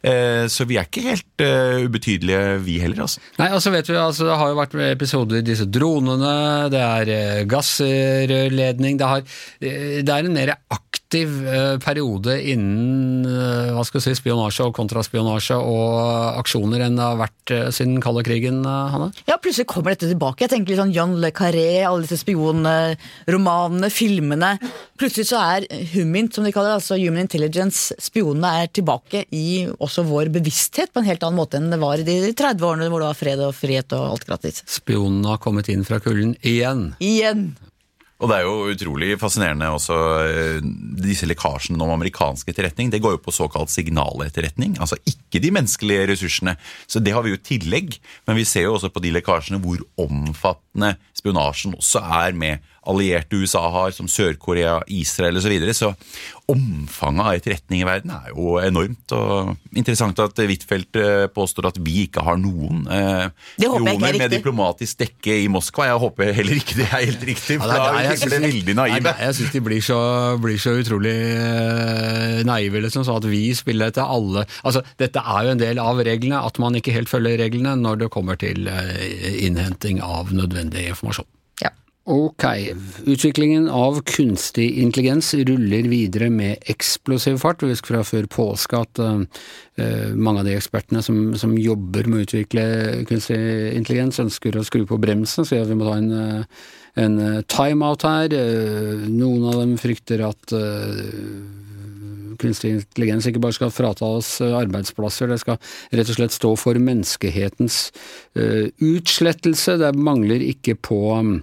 Eh, 0.05 0.45
så 0.51 0.67
vi 0.69 0.77
er 0.77 0.87
ikke 0.87 1.05
helt 1.07 1.43
eh, 1.43 1.85
ubetydelige, 1.87 2.57
vi 2.65 2.77
heller, 2.83 3.05
altså. 3.07 3.23
Nei, 3.39 3.49
altså 3.55 3.71
vet 3.73 3.89
vi, 3.89 3.95
altså 3.97 4.27
Det 4.27 4.39
har 4.41 4.51
jo 4.51 4.59
vært 4.59 4.75
episoder 4.91 5.39
i 5.39 5.45
disse 5.45 5.65
dronene, 5.65 6.35
det 6.73 6.83
er 6.83 7.13
eh, 7.15 7.45
gassrørledning 7.49 8.99
det, 9.01 9.13
har, 9.13 9.25
eh, 9.61 10.03
det 10.05 10.13
er 10.13 10.27
en 10.27 10.35
mer 10.35 10.53
aktiv 10.67 10.94
eh, 11.13 11.77
periode 11.83 12.33
innen 12.41 13.25
eh, 13.29 13.71
hva 13.75 13.83
skal 13.85 13.99
vi 13.99 14.05
si, 14.07 14.15
spionasje 14.17 14.65
og 14.65 14.73
kontraspionasje 14.77 15.57
og 15.59 16.39
aksjoner 16.41 16.85
enn 16.85 16.97
det 16.97 17.05
har 17.05 17.19
vært 17.19 17.53
eh, 17.53 17.67
siden 17.75 18.01
kalde 18.03 18.23
krigen, 18.25 18.63
Hanne? 18.65 19.11
Ja, 19.29 19.37
plutselig 19.41 19.67
kommer 19.69 19.93
dette 19.93 20.09
tilbake. 20.09 20.45
Jeg 20.45 20.53
tenker 20.53 20.73
litt 20.73 20.81
sånn 20.81 20.95
John 20.95 21.17
Le 21.21 21.31
Carré, 21.35 21.83
alle 21.85 22.05
disse 22.05 22.19
spionromanene, 22.23 23.91
filmene. 23.93 24.55
Plutselig 24.99 25.29
så 25.29 25.41
er 25.43 25.67
Humint, 25.93 26.33
som 26.35 26.47
de 26.47 26.53
kaller 26.55 26.73
det, 26.73 26.79
altså 26.81 26.99
Human 26.99 27.25
Intelligence, 27.25 27.95
spionene 28.01 28.55
er 28.63 28.71
tilbake 28.73 29.25
i 29.35 29.65
også 29.75 30.05
vår 30.07 30.31
bevissthet 30.35 30.93
på 30.93 31.03
en 31.03 31.09
helt 31.09 31.23
annen 31.25 31.39
måte 31.39 31.59
enn 31.59 31.71
det 31.73 31.81
var 31.81 32.01
i 32.01 32.07
de 32.07 32.33
30 32.33 32.65
årene 32.65 32.89
hvor 32.91 33.03
det 33.03 33.11
var 33.11 33.19
fred 33.19 33.45
og 33.45 33.55
frihet 33.57 33.95
og 33.97 34.15
alt 34.15 34.27
gratis. 34.27 34.63
Spionene 34.69 35.35
har 35.35 35.43
kommet 35.43 35.69
inn 35.71 35.85
fra 35.87 36.01
kulden 36.03 36.35
igjen. 36.41 36.91
Igjen! 37.03 37.49
Og 38.23 38.31
det 38.31 38.35
er 38.37 38.45
jo 38.47 38.69
utrolig 38.71 39.15
fascinerende 39.19 39.67
også 39.75 39.95
eh, 40.23 40.67
disse 41.03 41.27
lekkasjene 41.27 41.81
om 41.83 41.91
amerikansk 41.97 42.47
etterretning. 42.47 42.87
Det 42.93 43.01
går 43.03 43.17
jo 43.17 43.23
på 43.25 43.33
såkalt 43.35 43.73
signaletterretning, 43.73 44.77
altså 44.79 44.95
ikke 45.03 45.41
de 45.43 45.51
menneskelige 45.51 46.05
ressursene. 46.13 46.53
Så 46.87 47.03
det 47.03 47.11
har 47.11 47.25
vi 47.25 47.33
jo 47.33 47.41
tillegg, 47.43 47.97
men 48.23 48.39
vi 48.39 48.47
ser 48.47 48.69
jo 48.69 48.77
også 48.77 48.93
på 48.95 49.03
de 49.03 49.11
lekkasjene 49.17 49.59
hvor 49.63 49.83
omfattende 49.99 50.93
spionasjen 51.17 51.75
også 51.75 52.05
er 52.21 52.39
med 52.39 52.63
allierte 52.87 53.35
USA 53.35 53.65
har, 53.73 53.91
som 53.91 54.07
Sør-Korea, 54.07 54.77
Israel 54.87 55.35
osv. 55.35 55.49
Så, 55.49 55.51
videre. 55.51 55.75
så 55.75 55.91
omfanget 56.51 57.25
av 57.25 57.37
etterretning 57.39 57.81
i 57.81 57.87
verden 57.87 58.11
er 58.13 58.31
jo 58.31 58.57
enormt. 58.61 59.13
og 59.17 59.55
Interessant 59.75 60.19
at 60.21 60.37
Huitfeldt 60.37 60.99
eh, 61.01 61.25
påstår 61.33 61.69
at 61.71 61.79
vi 61.81 62.05
ikke 62.05 62.23
har 62.25 62.37
noen 62.41 62.85
eh, 62.91 63.25
er 63.25 63.65
spioner 63.65 64.19
med 64.19 64.33
diplomatisk 64.35 65.01
dekke 65.01 65.39
i 65.43 65.47
Moskva. 65.51 65.87
Jeg 65.89 66.01
håper 66.05 66.33
heller 66.37 66.61
ikke 66.61 66.77
det 66.81 66.87
er 66.89 67.05
helt 67.09 67.25
riktig, 67.31 67.59
for 67.61 67.71
Ja, 67.71 67.79
da 67.81 68.05
virker 68.11 68.33
det 68.35 68.41
veldig 68.45 68.77
naive. 68.77 69.01
nei, 69.07 69.15
Jeg 69.25 69.37
syns 69.39 69.55
de 69.55 69.63
blir 69.69 69.85
så, 69.85 69.99
blir 70.41 70.61
så 70.61 70.75
utrolig 70.81 71.15
eh, 71.15 72.41
naive, 72.47 72.83
liksom, 72.85 73.07
så 73.07 73.17
at 73.19 73.29
vi 73.29 73.47
spiller 73.57 73.93
etter 73.93 74.05
alle 74.05 74.45
Altså, 74.65 74.83
Dette 75.01 75.21
er 75.21 75.47
jo 75.47 75.55
en 75.55 75.61
del 75.61 75.81
av 75.81 76.01
reglene, 76.05 76.43
at 76.45 76.59
man 76.61 76.77
ikke 76.77 76.93
helt 76.95 77.11
følger 77.11 77.39
reglene 77.41 77.75
når 77.79 78.05
det 78.05 78.11
kommer 78.13 78.37
til 78.39 78.69
eh, 78.69 79.41
innhenting 79.47 80.01
av 80.05 80.33
nødvendig 80.35 80.89
informasjon. 80.93 81.27
Ja. 82.05 82.13
Ok, 82.13 82.43
utviklingen 83.05 83.69
av 83.69 84.01
kunstig 84.01 84.77
intelligens 84.77 85.33
ruller 85.33 85.87
videre 85.89 86.29
med 86.29 86.61
eksplosiv 86.69 87.39
fart. 87.41 87.63
Vi 87.63 87.71
husker 87.73 87.95
fra 87.95 88.03
før 88.05 88.27
påske 88.29 88.77
at 88.77 89.01
uh, 89.01 89.23
mange 90.13 90.43
av 90.43 90.45
de 90.45 90.53
ekspertene 90.53 91.01
som, 91.01 91.33
som 91.33 91.55
jobber 91.57 92.05
med 92.05 92.19
å 92.19 92.27
utvikle 92.27 92.65
kunstig 93.09 93.39
intelligens, 93.73 94.21
ønsker 94.21 94.53
å 94.53 94.65
skru 94.67 94.85
på 94.85 94.99
bremsen, 95.01 95.49
så 95.49 95.63
vi 95.65 95.77
må 95.79 95.89
ta 95.89 95.97
en, 95.97 96.11
eh, 96.13 96.69
en 97.01 97.17
eh, 97.19 97.41
timeout 97.49 98.05
her. 98.05 98.37
Uh, 98.37 99.09
noen 99.09 99.49
av 99.49 99.63
dem 99.63 99.73
frykter 99.81 100.21
at 100.29 100.53
uh, 100.53 101.73
kunstig 102.37 102.75
intelligens 102.75 103.25
ikke 103.27 103.41
bare 103.43 103.55
skal 103.57 103.73
frata 103.73 104.07
oss 104.19 104.37
arbeidsplasser, 104.45 105.31
det 105.31 105.41
skal 105.41 105.57
rett 105.89 106.13
og 106.13 106.19
slett 106.19 106.35
stå 106.35 106.53
for 106.59 106.77
menneskehetens 106.77 107.81
eh, 108.37 108.69
utslettelse. 108.77 109.79
Det 109.81 109.91
mangler 109.97 110.43
ikke 110.45 110.77
på 110.77 111.01
eh, 111.17 111.35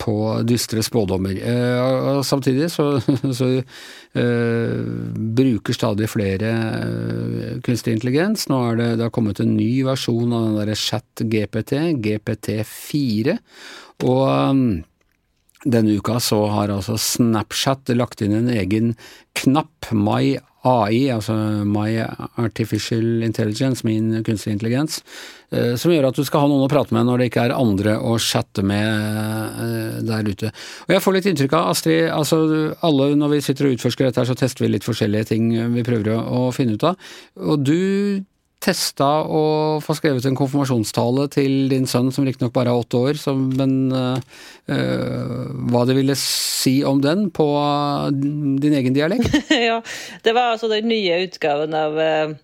på 0.00 0.14
dystre 0.48 0.82
spådommer. 0.82 1.36
Eh, 1.36 1.80
og- 1.82 2.24
Samtidig 2.24 2.70
så, 2.72 2.86
så 3.38 3.48
eh, 3.58 4.80
bruker 5.36 5.76
stadig 5.76 6.08
flere 6.08 6.52
eh, 6.80 7.60
kunstig 7.66 7.92
intelligens. 7.98 8.48
Nå 8.48 8.62
er 8.70 8.76
det, 8.80 8.88
det 8.96 9.06
har 9.08 9.14
kommet 9.14 9.40
en 9.44 9.56
ny 9.56 9.82
versjon 9.86 10.32
av 10.32 10.46
den 10.48 10.58
derre 10.62 10.78
chat-GPT, 10.80 11.76
GPT4. 12.06 13.36
Og 14.06 14.24
um, 14.28 14.64
denne 15.66 15.96
uka 15.98 16.20
så 16.22 16.44
har 16.52 16.72
altså 16.72 16.96
Snapchat 17.00 17.90
lagt 17.98 18.22
inn 18.22 18.36
en 18.36 18.50
egen 18.52 18.94
knapp, 19.36 19.90
My 19.92 20.36
AI, 20.66 21.08
altså 21.14 21.34
My 21.66 22.00
Artificial 22.42 23.22
Intelligence, 23.22 23.86
min 23.86 24.22
kunstig 24.26 24.54
intelligens, 24.56 24.98
eh, 25.54 25.74
som 25.78 25.92
gjør 25.92 26.08
at 26.08 26.18
du 26.18 26.24
skal 26.26 26.42
ha 26.42 26.50
noen 26.50 26.66
å 26.66 26.70
prate 26.70 26.94
med 26.96 27.06
når 27.06 27.22
det 27.22 27.28
ikke 27.30 27.46
er 27.46 27.56
andre 27.56 27.96
å 27.98 28.16
chatte 28.22 28.64
med 28.66 28.86
eh, 29.62 29.98
der 30.06 30.30
ute. 30.30 30.52
Og 30.88 30.96
jeg 30.96 31.04
får 31.04 31.18
litt 31.18 31.30
inntrykk 31.32 31.58
av, 31.58 31.72
Astrid, 31.74 32.08
altså 32.10 32.40
alle 32.86 33.12
når 33.18 33.36
vi 33.36 33.42
sitter 33.46 33.68
og 33.68 33.76
utforsker 33.76 34.08
dette 34.08 34.22
her, 34.22 34.30
så 34.30 34.38
tester 34.38 34.66
vi 34.66 34.72
litt 34.74 34.86
forskjellige 34.86 35.30
ting 35.34 35.52
vi 35.74 35.86
prøver 35.86 36.16
å, 36.16 36.48
finne 36.56 36.78
ut 36.78 36.88
av. 36.88 37.12
Og 37.42 37.62
du 37.62 37.78
testa 38.62 39.08
å 39.28 39.42
få 39.84 39.94
skrevet 39.98 40.24
en 40.26 40.38
konfirmasjonstale 40.38 41.26
til 41.34 41.68
din 41.70 41.86
sønn, 41.90 42.08
som 42.14 42.24
riktignok 42.26 42.54
bare 42.54 42.72
er 42.72 42.80
åtte 42.82 43.02
år, 43.10 43.20
som, 43.20 43.44
men 43.58 43.92
øh, 43.92 44.16
hva 45.70 45.84
det 45.88 45.98
ville 45.98 46.16
si 46.18 46.80
om 46.88 47.02
den 47.04 47.28
på 47.34 47.46
din 48.62 48.78
egen 48.80 48.96
dialekt? 48.96 49.36
ja, 49.68 49.78
det 50.24 50.34
var 50.36 50.54
altså 50.54 50.72
den 50.72 50.88
nye 50.90 51.20
utgaven 51.26 51.76
av 51.76 52.00
eh, 52.00 52.34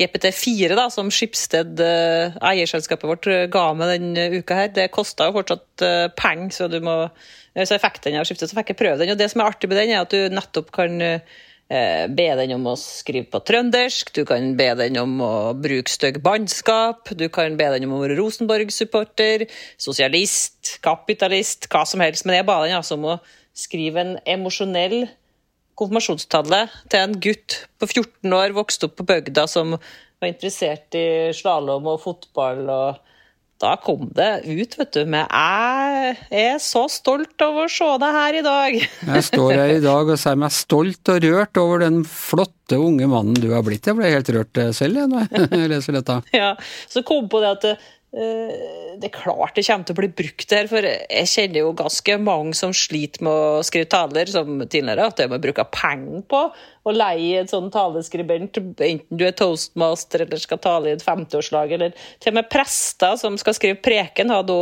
GPT4 0.00 0.76
da, 0.78 0.86
som 0.92 1.10
Skipsted, 1.12 1.80
eh, 1.84 2.38
eierselskapet 2.50 3.08
vårt, 3.08 3.26
eh, 3.26 3.46
ga 3.52 3.66
med 3.74 3.92
denne 3.92 4.40
uka 4.40 4.56
her. 4.56 4.72
Det 4.74 4.88
kosta 4.94 5.28
jo 5.28 5.36
fortsatt 5.36 5.84
eh, 5.84 6.08
penger, 6.16 6.50
så 6.56 6.68
du 6.72 6.80
må 6.84 6.96
eh, 7.04 7.64
Så 7.66 7.76
jeg 7.76 7.84
fikk 7.84 8.00
den 8.06 8.20
av 8.20 8.28
Skipsted, 8.28 8.50
så 8.50 8.58
fikk 8.58 8.72
jeg 8.72 8.80
prøve 8.80 8.98
den. 9.02 9.12
Og 9.12 9.20
det 9.20 9.30
som 9.32 9.42
er 9.42 9.52
artig 9.52 9.68
med 9.68 9.80
den, 9.82 9.92
er 9.92 10.06
at 10.06 10.14
du 10.14 10.32
nettopp 10.32 10.72
kan 10.76 11.00
eh, 11.04 11.38
be 11.70 12.26
den 12.34 12.50
om 12.56 12.64
å 12.66 12.74
skrive 12.74 13.28
på 13.30 13.38
trøndersk, 13.46 14.10
du 14.16 14.24
kan 14.26 14.56
be 14.58 14.66
den 14.74 14.96
om 14.98 15.12
å 15.22 15.34
bruke 15.54 15.92
stygg 15.92 16.18
bannskap, 16.24 17.12
du 17.14 17.28
kan 17.30 17.54
be 17.58 17.68
den 17.76 17.86
om 17.86 17.94
å 17.94 18.00
være 18.02 18.16
Rosenborg-supporter, 18.18 19.44
sosialist, 19.78 20.80
kapitalist, 20.82 21.68
hva 21.70 21.84
som 21.86 22.02
helst. 22.02 22.26
Men 22.26 22.40
jeg 22.40 22.48
ba 22.50 22.58
den 22.64 22.74
altså 22.74 22.98
om 22.98 23.06
å 23.12 23.20
skrive 23.54 24.02
en 24.02 24.16
emosjonell 24.26 25.04
konfirmasjonstale 25.78 26.64
til 26.90 27.04
en 27.04 27.14
gutt 27.22 27.60
på 27.78 27.88
14 27.88 28.34
år, 28.36 28.56
vokste 28.56 28.90
opp 28.90 28.98
på 28.98 29.06
bygda, 29.12 29.46
som 29.48 29.78
var 29.78 30.28
interessert 30.28 30.98
i 30.98 31.06
slalåm 31.36 31.86
og 31.94 32.02
fotball. 32.02 32.66
og 32.66 33.09
da 33.60 33.74
kom 33.76 34.08
det 34.16 34.30
ut, 34.46 34.74
vet 34.78 34.92
du. 34.96 35.02
med 35.04 35.26
jeg 35.28 36.16
er 36.32 36.56
så 36.62 36.86
stolt 36.88 37.44
over 37.44 37.68
å 37.68 37.72
se 37.72 37.88
deg 38.00 38.16
her 38.16 38.38
i 38.38 38.42
dag. 38.46 38.78
Jeg 39.10 39.26
står 39.28 39.52
her 39.52 39.74
i 39.74 39.84
dag 39.84 40.08
og 40.14 40.20
sier 40.20 40.40
meg 40.40 40.54
stolt 40.54 41.12
og 41.12 41.20
rørt 41.26 41.60
over 41.60 41.84
den 41.84 42.00
flotte 42.08 42.78
unge 42.80 43.08
mannen 43.10 43.36
du 43.36 43.50
har 43.52 43.64
blitt. 43.66 43.86
Jeg 43.86 43.98
ble 43.98 44.12
helt 44.14 44.32
rørt 44.32 44.60
eh, 44.62 44.72
selv 44.76 45.02
jeg, 45.02 45.10
når 45.12 45.28
jeg 45.60 45.72
leser 45.74 45.98
dette. 45.98 46.20
Ja, 46.36 46.54
så 46.88 47.04
kom 47.06 47.28
på 47.28 47.42
det 47.42 47.52
at 47.58 47.66
eh, 47.70 48.96
det 49.00 49.10
er 49.10 49.14
klart 49.14 49.58
det 49.58 49.66
kommer 49.68 49.88
til 49.88 49.96
å 49.96 50.00
bli 50.00 50.10
brukt 50.22 50.56
her, 50.56 50.70
for 50.70 50.88
jeg 50.88 51.30
kjenner 51.34 51.64
jo 51.64 51.76
ganske 51.76 52.18
mange 52.22 52.56
som 52.56 52.72
sliter 52.76 53.26
med 53.26 53.32
å 53.60 53.64
skrive 53.66 53.90
taler, 53.92 54.32
som 54.32 54.56
tidligere 54.64 55.10
at 55.10 55.20
det 55.20 55.28
må 55.32 55.40
bruke 55.42 55.68
penger 55.74 56.24
på 56.30 56.46
å 56.88 56.94
leie 56.94 57.42
en 57.42 57.50
sånn 57.50 57.68
taleskribent, 57.72 58.56
enten 58.56 59.20
du 59.20 59.26
er 59.26 59.36
toastmaster 59.36 60.24
eller 60.24 60.40
skal 60.40 60.60
tale 60.62 60.90
i 60.90 60.96
et 60.96 61.04
50-årslag, 61.04 61.76
eller 61.76 61.94
til 62.22 62.32
og 62.32 62.38
med 62.40 62.50
prester 62.52 63.18
som 63.20 63.36
skal 63.40 63.56
skrive 63.56 63.80
preken, 63.84 64.32
har 64.32 64.46
da 64.48 64.58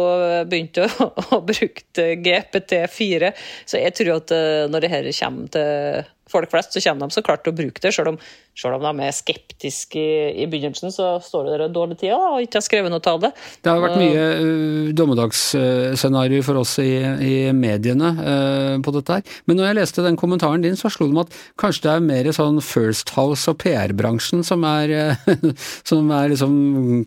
begynt 0.48 0.80
å, 0.82 0.88
å 1.38 1.40
bruke 1.46 2.10
GPT4. 2.26 3.32
Så 3.68 3.82
jeg 3.82 3.96
tror 3.98 4.16
at 4.18 4.34
eh, 4.34 4.68
når 4.70 4.84
det 4.84 4.94
her 4.94 5.10
kommer 5.18 5.52
til 5.54 6.06
folk 6.28 6.50
flest, 6.52 6.74
så 6.74 6.82
kommer 6.84 7.08
de 7.08 7.16
så 7.16 7.24
klart 7.24 7.44
til 7.44 7.54
å 7.54 7.56
bruke 7.56 7.82
det. 7.82 7.92
Selv 7.94 8.12
om, 8.12 8.18
selv 8.58 8.78
om 8.78 8.84
de 8.84 9.06
er 9.06 9.14
skeptiske 9.16 10.00
i, 10.00 10.42
i 10.44 10.48
begynnelsen, 10.50 10.92
så 10.94 11.10
står 11.24 11.46
det 11.46 11.54
der 11.54 11.64
en 11.68 11.76
dårlig 11.76 11.98
tid 12.02 12.14
og 12.16 12.42
ikke 12.44 12.60
har 12.60 12.66
skrevet 12.66 12.92
noe 12.92 13.04
tale. 13.04 13.32
Det 13.64 13.72
har 13.72 13.82
vært 13.82 13.98
mye 14.00 14.26
uh, 14.42 14.90
dommedagsscenario 14.98 16.44
for 16.46 16.62
oss 16.62 16.76
i, 16.82 16.92
i 17.24 17.34
mediene 17.56 18.12
uh, 18.18 18.74
på 18.84 18.94
dette 18.98 19.18
her. 19.18 19.36
Men 19.48 19.60
når 19.60 19.70
jeg 19.70 19.80
leste 19.80 20.06
den 20.06 20.20
kommentaren 20.20 20.64
din, 20.64 20.78
så 20.78 20.92
slo 20.92 21.08
det 21.08 21.18
meg 21.18 21.28
at 21.28 21.40
kanskje 21.60 21.86
det 21.86 21.94
er 21.94 22.07
mer 22.08 22.28
sånn 22.34 22.60
First 22.64 23.12
House 23.16 23.50
og 23.50 23.58
PR-bransjen 23.62 24.44
som 24.46 24.64
er, 24.68 24.92
uh, 25.12 25.42
som 25.88 26.08
er 26.14 26.32
liksom 26.32 26.54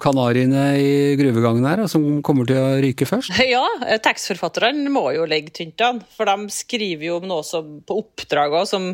kanariene 0.01 0.65
i 0.79 0.91
gruvegangen 1.20 1.67
her, 1.67 1.84
og 1.84 1.91
som 1.91 2.05
kommer 2.25 2.50
til 2.50 2.62
å 2.62 2.75
ryke 2.84 3.08
først? 3.10 3.34
Ja, 3.51 3.63
eh, 3.88 4.00
tekstforfatterne 4.03 4.91
må 4.93 5.08
jo 5.15 5.25
legge 5.29 5.53
tynt 5.58 5.81
an, 5.86 6.03
for 6.15 6.29
de 6.29 6.53
skriver 6.53 7.10
jo 7.10 7.17
om 7.20 7.27
noe 7.31 7.46
som 7.48 7.79
på 7.86 7.98
oppdrag 8.03 8.53
òg, 8.62 8.67
som, 8.70 8.91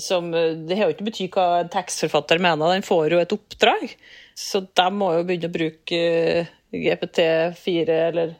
som 0.00 0.30
eh, 0.34 0.54
Det 0.66 0.78
har 0.78 0.88
jo 0.88 0.96
ikke 0.96 1.08
betydd 1.10 1.34
hva 1.36 1.48
en 1.60 1.72
tekstforfatter 1.72 2.42
mener, 2.42 2.76
den 2.76 2.86
får 2.86 3.16
jo 3.16 3.22
et 3.22 3.36
oppdrag. 3.36 3.90
Så 4.38 4.62
de 4.64 4.86
må 4.94 5.12
jo 5.18 5.26
begynne 5.28 5.50
å 5.50 5.56
bruke 5.56 5.98
eh, 6.00 6.54
GPT4 6.72 7.98
eller 8.10 8.36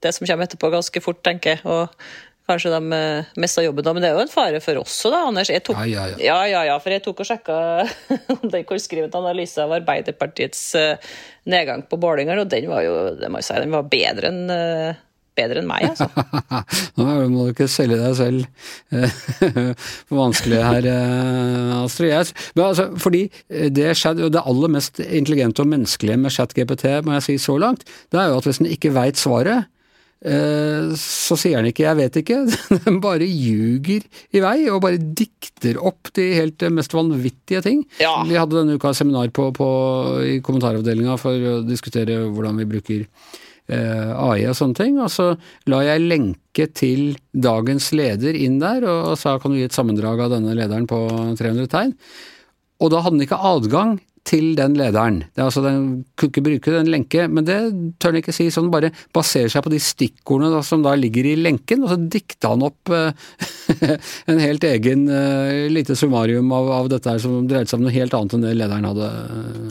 det 0.00 0.12
som 0.16 0.26
kommer 0.26 0.48
etterpå, 0.48 0.70
ganske 0.72 1.02
fort, 1.04 1.20
tenker 1.26 1.58
jeg. 1.58 1.88
Kanskje 2.50 2.72
de 2.74 2.80
mest 2.90 3.40
mister 3.40 3.66
jobben 3.66 3.86
da. 3.86 3.94
Men 3.96 4.04
det 4.04 4.10
er 4.10 4.18
jo 4.18 4.24
en 4.26 4.32
fare 4.32 4.62
for 4.64 4.82
oss 4.82 4.98
òg, 5.08 5.14
da, 5.14 5.24
Anders. 5.30 5.52
Jeg 5.52 5.64
tok, 5.66 5.80
Ja, 5.80 6.06
ja, 6.10 6.22
ja. 6.22 6.38
ja, 6.50 6.64
ja, 6.70 6.78
for 6.82 6.94
jeg 6.94 7.04
tok 7.04 7.22
og 7.22 7.28
sjekka 7.28 7.58
den 8.54 8.66
kunne 8.68 8.82
analysen 8.82 9.20
analyse 9.20 9.62
av 9.62 9.76
Arbeiderpartiets 9.80 10.64
eh, 10.78 11.12
nedgang 11.50 11.86
på 11.88 11.98
målinger, 12.00 12.42
og 12.42 12.50
den 12.52 12.68
var 12.70 12.84
jo, 12.86 12.96
det 13.18 13.30
må 13.30 13.40
jeg 13.40 13.50
si, 13.50 13.62
den 13.62 13.74
var 13.74 13.88
bedre 13.90 14.30
enn 14.30 14.52
eh, 14.54 15.00
bedre 15.38 15.62
enn 15.62 15.68
meg, 15.70 15.86
altså. 15.86 16.08
Nå 16.98 17.06
må 17.32 17.46
du 17.46 17.52
ikke 17.54 17.68
selge 17.70 17.98
deg 18.00 18.16
selv 18.18 18.44
eh, 18.92 19.18
for 20.08 20.18
vanskelig 20.18 20.62
her, 20.66 20.88
eh, 20.90 21.74
Astrid. 21.80 22.32
Men 22.56 22.64
altså, 22.66 22.88
fordi 23.00 23.24
det, 23.48 23.90
skjedd, 23.98 24.24
det 24.34 24.42
aller 24.44 24.74
mest 24.76 25.00
intelligente 25.00 25.64
og 25.64 25.70
menneskelige 25.72 26.20
med 26.20 26.34
ChatGPT, 26.34 26.88
må 27.06 27.16
jeg 27.18 27.28
si 27.28 27.38
så 27.46 27.56
langt, 27.62 27.86
det 28.12 28.20
er 28.20 28.32
jo 28.32 28.40
at 28.42 28.50
hvis 28.50 28.60
en 28.62 28.70
ikke 28.70 28.92
veit 28.96 29.20
svaret, 29.20 29.64
eh, 29.64 29.76
så 30.20 31.36
sier 31.40 31.56
han 31.56 31.68
ikke 31.70 31.86
'jeg 31.86 31.96
vet 31.96 32.16
ikke', 32.20 32.40
den 32.84 33.00
bare 33.00 33.24
ljuger 33.24 34.04
i 34.36 34.40
vei 34.44 34.68
og 34.68 34.82
bare 34.84 35.00
dikter 35.00 35.80
opp 35.80 36.12
de 36.12 36.26
helt 36.36 36.62
eh, 36.62 36.68
mest 36.68 36.92
vanvittige 36.92 37.62
ting. 37.64 37.84
Ja. 38.00 38.20
Vi 38.28 38.36
hadde 38.36 38.58
denne 38.58 38.76
uka 38.76 38.92
seminar 38.92 39.32
på, 39.32 39.48
på, 39.56 39.68
i 40.20 40.40
kommentaravdelinga 40.44 41.16
for 41.16 41.32
å 41.32 41.54
diskutere 41.64 42.18
hvordan 42.28 42.60
vi 42.60 42.68
bruker 42.68 43.06
eh, 43.72 44.12
AI 44.12 44.44
og 44.50 44.58
sånne 44.58 44.76
ting, 44.76 45.00
og 45.00 45.08
så 45.08 45.32
la 45.72 45.80
jeg 45.88 46.04
lenke 46.04 46.68
til 46.76 47.16
dagens 47.32 47.88
leder 47.96 48.36
inn 48.36 48.60
der, 48.60 48.84
og, 48.84 49.14
og 49.14 49.16
sa 49.20 49.38
kan 49.40 49.54
du 49.54 49.60
gi 49.60 49.70
et 49.70 49.76
sammendrag 49.76 50.20
av 50.20 50.36
denne 50.36 50.52
lederen 50.58 50.84
på 50.90 51.00
300 51.40 51.72
tegn. 51.72 51.96
Og 52.80 52.92
da 52.92 53.00
hadde 53.04 53.16
han 53.16 53.24
ikke 53.24 53.44
adgang 53.44 53.98
til 54.26 54.52
den 54.58 54.74
lederen. 54.78 55.22
Det 55.32 55.40
er 55.40 55.46
altså 55.46 55.62
Den 55.64 56.04
kunne 56.18 56.30
ikke 56.30 56.44
bruke 56.44 56.74
den 56.74 56.90
lenke, 56.92 57.26
men 57.28 57.46
det 57.46 57.56
tør 57.98 58.12
han 58.12 58.20
ikke 58.20 58.34
si. 58.36 58.48
Så 58.52 58.62
han 58.62 58.70
bare 58.72 58.92
baserer 59.16 59.50
seg 59.52 59.64
på 59.64 59.72
de 59.72 59.80
stikkordene 59.82 60.52
da, 60.52 60.62
som 60.66 60.84
da 60.84 60.94
ligger 60.98 61.30
i 61.30 61.36
lenken, 61.40 61.84
og 61.84 61.92
så 61.92 61.98
dikta 62.00 62.52
han 62.52 62.64
opp 62.66 62.92
eh, 62.94 63.30
en 64.30 64.42
helt 64.42 64.66
egen 64.68 65.06
eh, 65.08 65.68
lite 65.72 65.96
summarium 65.98 66.50
av, 66.56 66.72
av, 66.80 66.90
dette 66.92 67.14
her 67.14 67.22
som 67.22 67.46
dreide 67.48 67.70
seg 67.70 67.80
om 67.80 67.86
noe 67.86 67.94
helt 67.94 68.16
annet 68.16 68.36
enn 68.36 68.44
det 68.46 68.56
lederen 68.58 68.90
hadde. 68.90 69.12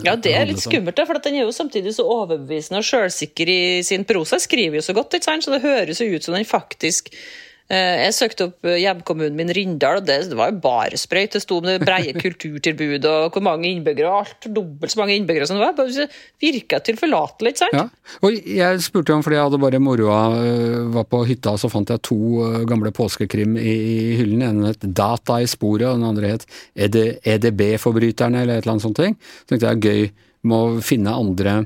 Ja, 0.08 0.16
det 0.16 0.34
er 0.36 0.50
litt 0.50 0.64
skummelt, 0.64 0.98
da, 0.98 1.06
for 1.08 1.20
den 1.22 1.38
er 1.38 1.46
jo 1.46 1.54
samtidig 1.54 1.94
så 1.96 2.08
overbevisende 2.10 2.82
og 2.82 2.88
sjølsikker 2.90 3.52
i 3.52 3.60
sin 3.86 4.06
prosa. 4.08 4.40
Skriver 4.42 4.80
jo 4.80 4.88
så 4.88 4.96
godt, 4.96 5.14
ikke 5.16 5.30
sant? 5.30 5.46
så 5.46 5.54
det 5.54 5.64
høres 5.64 6.02
jo 6.02 6.10
ut 6.10 6.26
som 6.26 6.36
den 6.36 6.48
faktisk 6.48 7.12
Eh, 7.12 7.48
jeg 7.70 8.14
søkte 8.16 8.46
opp 8.48 8.66
eh, 8.66 8.80
hjemkommunen 8.82 9.36
min 9.38 9.52
Rindal, 9.54 10.00
og 10.00 10.06
det, 10.08 10.18
var 10.34 10.50
jo 10.50 10.60
bare 10.64 10.98
sprøyt. 10.98 11.36
Det 11.36 11.42
sto 11.44 11.60
om 11.60 11.68
det 11.68 11.76
breie 11.84 12.14
kulturtilbudet 12.16 13.06
og 13.10 13.36
hvor 13.36 13.44
mange 13.46 13.70
innbyggere, 13.70 14.10
og 14.10 14.24
alt 14.24 14.48
dobbelt 14.50 14.94
så 14.94 15.00
mange 15.02 15.14
innbyggere 15.18 15.46
som 15.46 15.60
det 15.60 15.68
var. 15.68 15.76
Det 15.78 16.08
virka 16.42 16.80
tilforlatelig, 16.86 17.54
ikke 17.54 17.62
sant? 17.62 17.78
Ja. 17.78 18.16
Og 18.26 18.38
jeg 18.58 18.82
spurte 18.86 19.14
om, 19.14 19.24
fordi 19.26 19.38
jeg 19.38 19.46
hadde 19.46 19.62
bare 19.62 19.82
moroa, 19.82 20.20
eh, 20.42 20.78
var 20.96 21.06
på 21.10 21.22
hytta, 21.30 21.54
så 21.60 21.70
fant 21.72 21.94
jeg 21.94 22.02
to 22.06 22.20
gamle 22.68 22.94
påskekrim 22.96 23.58
i, 23.60 23.74
i 23.74 23.98
hyllen. 24.20 24.46
En 24.48 24.70
het 24.70 24.82
Data 24.82 25.40
i 25.40 25.48
sporet, 25.50 25.88
og 25.90 26.00
den 26.00 26.08
andre 26.10 26.34
het 26.34 26.48
EDB-forbryterne, 26.74 28.42
eller 28.42 28.58
et 28.58 28.64
eller 28.64 28.76
annet 28.76 28.88
sånt. 28.88 28.98
ting. 28.98 29.14
Så 29.42 29.52
tenkte 29.52 29.70
jeg 29.70 29.84
gøy 29.84 30.10
med 30.48 30.56
å 30.56 30.80
finne 30.84 31.14
andre 31.14 31.60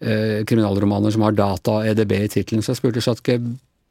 eh, 0.00 0.44
kriminalromaner 0.48 1.14
som 1.14 1.24
har 1.26 1.36
data 1.36 1.80
og 1.80 1.88
EDB 1.88 2.14
i 2.18 2.28
tittelen, 2.32 2.62
så 2.62 2.74
jeg 2.74 2.82
spurte 2.82 3.02
Shatke 3.04 3.38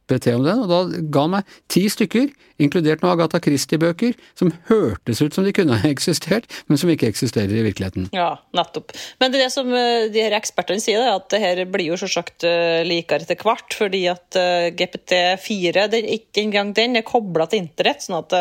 PT 0.08 0.34
om 0.36 0.46
den, 0.46 0.64
og 0.64 0.70
da 0.72 1.02
ga 1.14 1.24
han 1.26 1.34
meg 1.36 1.56
ti 1.72 1.84
stykker, 1.92 2.30
inkludert 2.64 3.04
noen 3.04 3.14
Agatha 3.14 3.42
Christie-bøker, 3.44 4.16
som 4.38 4.54
hørtes 4.70 5.22
ut 5.22 5.36
som 5.36 5.46
de 5.46 5.54
kunne 5.56 5.78
ha 5.78 5.90
eksistert, 5.92 6.48
men 6.68 6.80
som 6.80 6.92
ikke 6.92 7.10
eksisterer 7.12 7.54
i 7.54 7.66
virkeligheten. 7.68 8.10
Ja, 8.16 8.32
nettopp. 8.58 8.96
Men 9.22 9.36
det, 9.36 9.46
som 9.54 9.70
eh, 9.76 10.08
de 10.14 10.24
her 10.24 10.36
ekspertene 10.38 10.84
sier, 10.84 11.04
er 11.04 11.20
at 11.20 11.30
det 11.34 11.42
her 11.44 11.64
blir 11.70 11.92
jo 11.92 12.00
selvsagt 12.00 12.48
eh, 12.48 12.82
likere 12.88 13.28
etter 13.28 13.44
hvert, 13.44 13.78
fordi 13.78 14.06
at 14.12 14.40
eh, 14.40 14.70
GPT4, 14.78 15.88
den, 15.94 16.10
ikke 16.18 16.46
engang 16.46 16.74
den, 16.78 16.98
er 16.98 17.08
kobla 17.08 17.50
til 17.52 17.66
internett, 17.66 18.06
sånn 18.06 18.22
at 18.24 18.38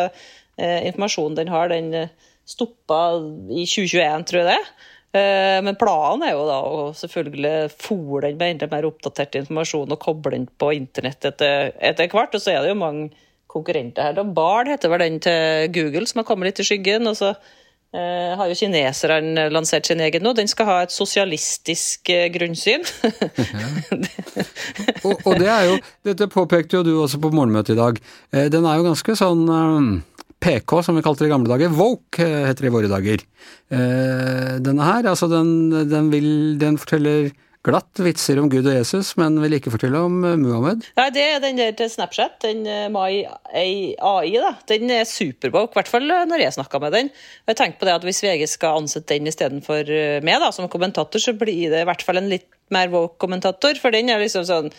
informasjonen 0.57 1.35
den 1.37 1.51
har, 1.53 1.69
den 1.69 2.07
stoppa 2.49 3.19
i 3.53 3.65
2021, 3.69 4.23
tror 4.25 4.41
jeg 4.41 4.55
det. 4.55 4.87
Eh, 5.17 5.59
men 5.65 5.77
planen 5.79 6.27
er 6.27 6.35
jo 6.35 6.47
da 6.47 6.57
å 6.61 6.87
selvfølgelig 6.97 7.69
fòre 7.73 8.29
den 8.29 8.39
med 8.39 8.55
enda 8.55 8.71
mer 8.71 8.87
oppdatert 8.89 9.37
informasjon 9.41 9.93
og 9.93 10.03
koble 10.03 10.35
den 10.35 10.47
på 10.59 10.73
internett 10.77 11.29
etter, 11.31 11.71
etter, 11.77 12.09
hvert. 12.11 12.35
Og 12.35 12.43
så 12.43 12.53
er 12.53 12.63
det 12.63 12.73
jo 12.73 12.81
mange 12.81 13.09
konkurrenter 13.51 14.09
her. 14.09 14.17
Da 14.17 14.23
Bard 14.23 14.71
heter 14.71 14.91
vel 14.91 15.05
den 15.05 15.21
til 15.23 15.71
Google, 15.75 16.07
som 16.09 16.21
har 16.21 16.27
kommet 16.27 16.51
litt 16.51 16.63
i 16.63 16.67
skyggen. 16.67 17.07
og 17.09 17.17
så 17.19 17.33
eh, 17.33 18.33
har 18.37 18.51
jo 18.51 18.59
kineserne 18.59 19.47
lansert 19.53 19.89
sin 19.89 20.03
egen 20.03 20.25
nå. 20.25 20.35
Den 20.37 20.51
skal 20.51 20.69
ha 20.69 20.81
et 20.83 20.95
sosialistisk 20.95 22.11
eh, 22.13 22.27
grunnsyn. 22.33 22.85
og, 25.07 25.15
og, 25.23 25.33
det 25.39 25.49
er 25.49 25.71
jo 25.71 25.79
Dette 26.07 26.29
påpekte 26.31 26.79
jo 26.79 26.85
du 26.85 26.93
også 27.01 27.21
på 27.23 27.33
morgenmøtet 27.33 27.75
i 27.75 27.81
dag. 27.81 28.03
Eh, 28.33 28.51
den 28.53 28.67
er 28.67 28.79
jo 28.79 28.87
ganske 28.91 29.19
sånn 29.19 29.47
um 29.47 29.89
PK, 30.39 30.83
som 30.83 30.95
vi 30.95 31.03
kalte 31.05 31.25
det 31.25 31.31
i 31.31 31.33
gamle 31.33 31.49
dager. 31.49 31.73
Woke 31.73 32.23
eh, 32.23 32.45
heter 32.47 32.67
det 32.67 32.69
i 32.69 32.75
våre 32.75 32.91
dager. 32.91 33.25
Eh, 33.73 34.53
denne 34.63 34.85
her, 34.85 35.09
altså 35.09 35.29
den, 35.31 35.49
den, 35.89 36.09
vil, 36.13 36.29
den 36.61 36.77
forteller 36.81 37.31
glatt 37.67 37.99
vitser 37.99 38.39
om 38.39 38.47
Gud 38.47 38.67
og 38.69 38.77
Jesus, 38.77 39.15
men 39.19 39.39
vil 39.41 39.57
ikke 39.57 39.73
fortelle 39.73 39.99
om 40.05 40.19
eh, 40.27 40.37
Muhammed. 40.39 40.85
Nei, 40.99 41.07
det 41.15 41.25
er 41.25 41.41
den 41.43 41.59
der 41.59 41.73
til 41.79 41.89
Snapchat, 41.91 42.37
den 42.45 42.61
Mai 42.93 43.25
AI, 43.25 44.35
da. 44.37 44.53
Den 44.69 44.93
er 44.93 45.09
superwoke, 45.09 45.73
i 45.73 45.81
hvert 45.81 45.91
fall 45.91 46.05
når 46.29 46.45
jeg 46.45 46.57
snakka 46.59 46.83
med 46.85 46.95
den. 46.95 47.11
Og 47.43 47.53
jeg 47.53 47.61
tenker 47.63 47.81
på 47.81 47.89
det 47.89 47.97
at 47.97 48.07
Hvis 48.07 48.21
VG 48.23 48.45
skal 48.51 48.83
ansette 48.83 49.17
den 49.17 49.31
istedenfor 49.31 49.89
meg 50.23 50.39
da, 50.43 50.53
som 50.55 50.69
kommentator, 50.71 51.23
så 51.23 51.33
blir 51.35 51.73
det 51.73 51.81
i 51.81 51.89
hvert 51.89 52.05
fall 52.05 52.21
en 52.21 52.31
litt 52.31 52.47
mer 52.73 52.91
woke 52.93 53.17
kommentator, 53.23 53.77
for 53.79 53.95
den 53.95 54.11
er 54.11 54.21
liksom 54.21 54.45
sånn 54.47 54.71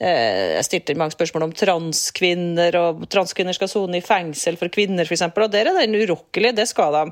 jeg 0.00 0.64
stilte 0.64 0.96
mange 0.96 1.12
spørsmål 1.12 1.44
om 1.48 1.56
transkvinner, 1.56 2.76
og 2.80 3.02
transkvinner 3.12 3.56
skal 3.56 3.68
sone 3.68 3.98
i 4.00 4.04
fengsel 4.04 4.56
for 4.56 4.72
kvinner, 4.72 5.04
f.eks. 5.04 5.26
Og 5.28 5.50
der 5.52 5.68
er 5.68 5.82
den 5.82 5.98
urokkelig, 6.00 6.54
det 6.56 6.68
skal 6.70 6.96
de. 6.96 7.02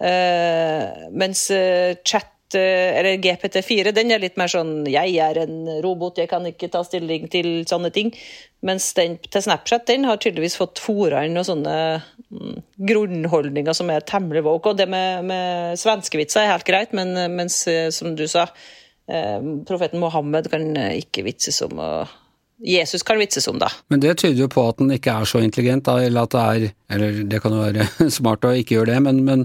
Uh, 0.00 1.10
mens 1.12 1.48
uh, 1.52 1.96
chat, 2.06 2.30
eller 2.50 3.20
GPT4, 3.22 3.92
den 3.94 4.10
er 4.10 4.18
litt 4.18 4.38
mer 4.40 4.50
sånn 4.50 4.82
'jeg 4.82 5.20
er 5.22 5.38
en 5.38 5.68
robot, 5.84 6.16
jeg 6.18 6.26
kan 6.26 6.42
ikke 6.48 6.66
ta 6.66 6.80
stilling 6.82 7.28
til 7.30 7.62
sånne 7.62 7.92
ting'. 7.94 8.10
Mens 8.66 8.88
den 8.94 9.18
til 9.22 9.42
Snapchat 9.42 9.86
den 9.86 10.02
har 10.04 10.18
tydeligvis 10.18 10.58
fått 10.58 10.82
fora 10.82 11.22
inn 11.24 11.34
noen 11.38 11.46
sånne 11.46 12.02
mm, 12.26 12.56
grunnholdninger 12.90 13.72
som 13.72 13.90
er 13.90 14.02
temmelig 14.02 14.42
woke. 14.42 14.70
Og 14.70 14.76
det 14.76 14.88
med, 14.88 15.24
med 15.30 15.78
svenskevitser 15.78 16.42
er 16.42 16.50
helt 16.56 16.66
greit, 16.66 16.92
men 16.92 17.14
mens, 17.36 17.62
som 17.94 18.16
du 18.18 18.26
sa, 18.26 18.48
profeten 19.06 20.02
Mohammed 20.02 20.50
kan 20.50 20.74
ikke 20.74 21.22
vitses 21.22 21.62
om 21.62 21.78
å 21.78 21.90
Jesus 22.60 23.02
kan 23.06 23.18
vitses 23.20 23.48
om, 23.48 23.58
da. 23.60 23.70
Men 23.88 24.02
det 24.02 24.18
tyder 24.20 24.42
jo 24.42 24.50
på 24.52 24.66
at 24.68 24.80
den 24.80 24.92
ikke 24.92 25.14
er 25.14 25.28
så 25.28 25.40
intelligent, 25.44 25.86
da, 25.88 25.96
eller 26.04 26.28
at 26.28 26.34
det 26.34 26.40
er 26.40 26.72
Eller 26.90 27.22
det 27.24 27.40
kan 27.42 27.54
jo 27.54 27.62
være 27.62 27.86
smart 28.18 28.44
å 28.44 28.54
ikke 28.56 28.74
gjøre 28.78 28.92
det, 28.94 29.00
men, 29.06 29.22
men 29.24 29.44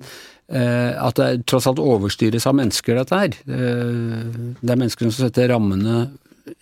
eh, 0.49 0.91
at 0.97 1.19
det 1.19 1.45
tross 1.47 1.67
alt 1.69 1.79
overstyres 1.79 2.47
av 2.49 2.57
mennesker, 2.57 2.97
dette 2.97 3.19
her. 3.21 3.37
Eh, 3.45 4.23
det 4.59 4.71
er 4.73 4.81
mennesker 4.81 5.07
som 5.07 5.27
setter 5.27 5.53
rammene 5.53 6.07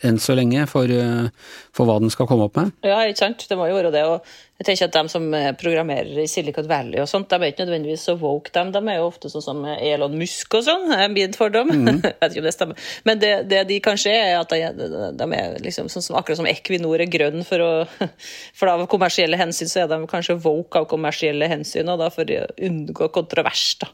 enn 0.04 0.20
så 0.22 0.36
lenge 0.38 0.64
for, 0.72 0.90
eh, 0.90 1.28
for, 1.76 1.88
hva 1.88 2.00
den 2.02 2.12
skal 2.14 2.28
komme 2.30 2.48
opp 2.48 2.58
med. 2.60 2.72
Ja, 2.86 3.02
ikke 3.08 3.26
sant. 3.26 3.46
Det 3.50 3.58
må 3.60 3.68
jo 3.68 3.78
være 3.78 3.92
det. 3.94 4.04
Og 4.08 4.24
jeg 4.62 4.68
tenker 4.68 4.88
at 4.88 4.96
De 4.96 5.12
som 5.12 5.26
eh, 5.36 5.50
programmerer 5.60 6.22
i 6.24 6.28
Silicon 6.30 6.68
Valley, 6.70 7.02
og 7.04 7.10
sånt, 7.10 7.30
de 7.32 7.36
er 7.36 7.52
ikke 7.52 7.66
nødvendigvis 7.66 8.06
så 8.08 8.16
woke. 8.20 8.52
dem. 8.54 8.72
de 8.72 8.80
er 8.80 9.00
jo 9.02 9.10
ofte 9.10 9.32
sånn 9.32 9.44
som 9.44 9.64
Elon 9.66 10.16
Musk 10.20 10.56
og 10.60 10.66
sånn. 10.68 10.92
er 10.96 11.10
Min 11.14 11.36
fordom. 11.38 11.72
Mm. 11.84 12.00
vet 12.00 12.32
ikke 12.32 12.40
om 12.40 12.46
det 12.46 12.54
stemmer. 12.54 12.84
Men 13.04 13.20
det, 13.20 13.32
det, 13.50 13.64
de 13.68 13.80
kanskje 13.84 14.12
er, 14.14 14.38
at 14.38 14.52
de, 14.54 14.88
de 15.18 15.26
er 15.36 15.58
liksom 15.64 15.90
sånn 15.92 16.06
som, 16.06 16.16
akkurat 16.16 16.40
som 16.40 16.48
Equinor 16.48 17.02
er 17.02 17.10
grønn 17.12 17.44
for, 17.48 17.60
å, 17.60 18.06
for 18.60 18.72
av 18.72 18.86
kommersielle 18.92 19.40
hensyn, 19.40 19.68
så 19.68 19.84
er 19.84 19.90
de 19.92 19.98
kanskje 20.08 20.38
woke 20.44 20.80
av 20.80 20.88
kommersielle 20.92 21.50
hensyn, 21.52 21.90
og 21.92 22.00
da 22.00 22.08
for 22.14 22.30
å 22.30 22.46
unngå 22.70 23.10
kontrovers. 23.16 23.66
da. 23.82 23.90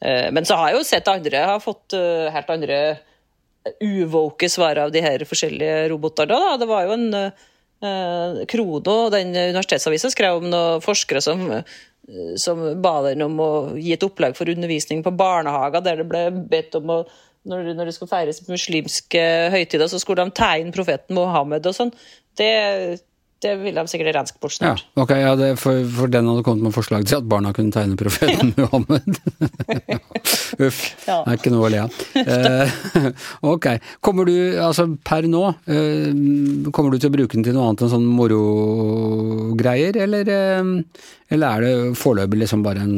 Eh, 0.00 0.30
men 0.32 0.48
så 0.48 0.56
har 0.60 0.72
jeg 0.72 0.80
jo 0.80 0.88
sett 0.88 1.12
andre 1.12 1.44
har 1.50 1.60
fått 1.60 1.98
helt 2.32 2.54
andre 2.56 2.80
uvoke 3.82 4.48
svaret 4.50 4.86
av 4.86 4.94
de 4.94 5.02
her 5.04 5.24
forskjellige 5.28 5.86
robotene. 5.92 6.32
Da. 6.32 6.56
Det 6.60 6.68
var 6.70 6.86
jo 6.86 6.96
en 6.96 7.06
uh, 7.18 8.40
Krono, 8.50 8.96
den 9.12 9.34
universitetsavisa, 9.34 10.10
skrev 10.12 10.40
om 10.40 10.48
noen 10.52 10.84
forskere 10.84 11.22
som, 11.24 11.44
uh, 11.50 11.78
som 12.40 12.62
ba 12.82 12.98
den 13.08 13.26
om 13.26 13.40
å 13.42 13.50
gi 13.78 13.94
et 13.96 14.06
opplegg 14.06 14.38
for 14.38 14.50
undervisning 14.52 15.02
på 15.06 15.14
barnehager, 15.16 15.84
der 15.84 16.02
det 16.02 16.10
ble 16.10 16.28
bedt 16.52 16.78
om 16.80 16.98
å 16.98 17.00
når, 17.46 17.68
når 17.78 17.86
det 17.86 17.92
skulle 17.94 18.10
feires 18.10 18.40
muslimske 18.48 19.20
høytider, 19.54 19.86
så 19.86 20.00
skulle 20.02 20.24
de 20.26 20.34
tegne 20.34 20.74
profeten 20.74 21.14
Mohammed 21.14 21.68
og 21.70 21.76
sånn. 21.76 21.92
Det 22.34 22.48
det 23.44 23.52
ville 23.60 23.82
de 23.82 23.90
sikkert 23.90 24.14
renske 24.16 24.40
bort 24.40 24.54
snart. 24.56 24.84
Ja, 24.94 25.02
okay, 25.02 25.20
ja, 25.20 25.34
det, 25.36 25.50
for, 25.60 25.82
for, 25.92 26.08
den 26.08 26.28
hadde 26.30 26.44
kommet 26.46 26.64
med 26.64 26.74
forslag 26.74 27.04
til 27.06 27.18
at 27.18 27.26
barna 27.28 27.52
kunne 27.56 27.74
tegne 27.74 27.98
profeten 28.00 28.54
Muhammed. 28.58 29.18
Uff, 30.62 30.78
ja. 31.04 31.20
det 31.26 31.32
er 31.34 31.38
ikke 31.40 31.52
noe 31.52 31.66
å 31.66 31.70
le 31.72 31.82
av. 31.84 31.98
Eh, 32.16 32.76
ok. 33.52 33.68
Kommer 34.04 34.28
du, 34.28 34.34
altså 34.62 34.86
per 35.04 35.28
nå, 35.28 35.42
eh, 35.68 36.08
kommer 36.72 36.94
du 36.94 37.00
til 37.00 37.10
å 37.10 37.16
bruke 37.16 37.36
den 37.36 37.44
til 37.46 37.56
noe 37.56 37.68
annet 37.68 37.84
enn 37.84 37.92
sånn 37.92 38.08
morogreier, 38.08 39.98
eller, 40.06 40.32
eh, 40.32 41.04
eller 41.36 41.46
er 41.46 41.66
det 41.66 42.00
foreløpig 42.00 42.40
liksom 42.40 42.64
bare 42.64 42.86
en, 42.86 42.96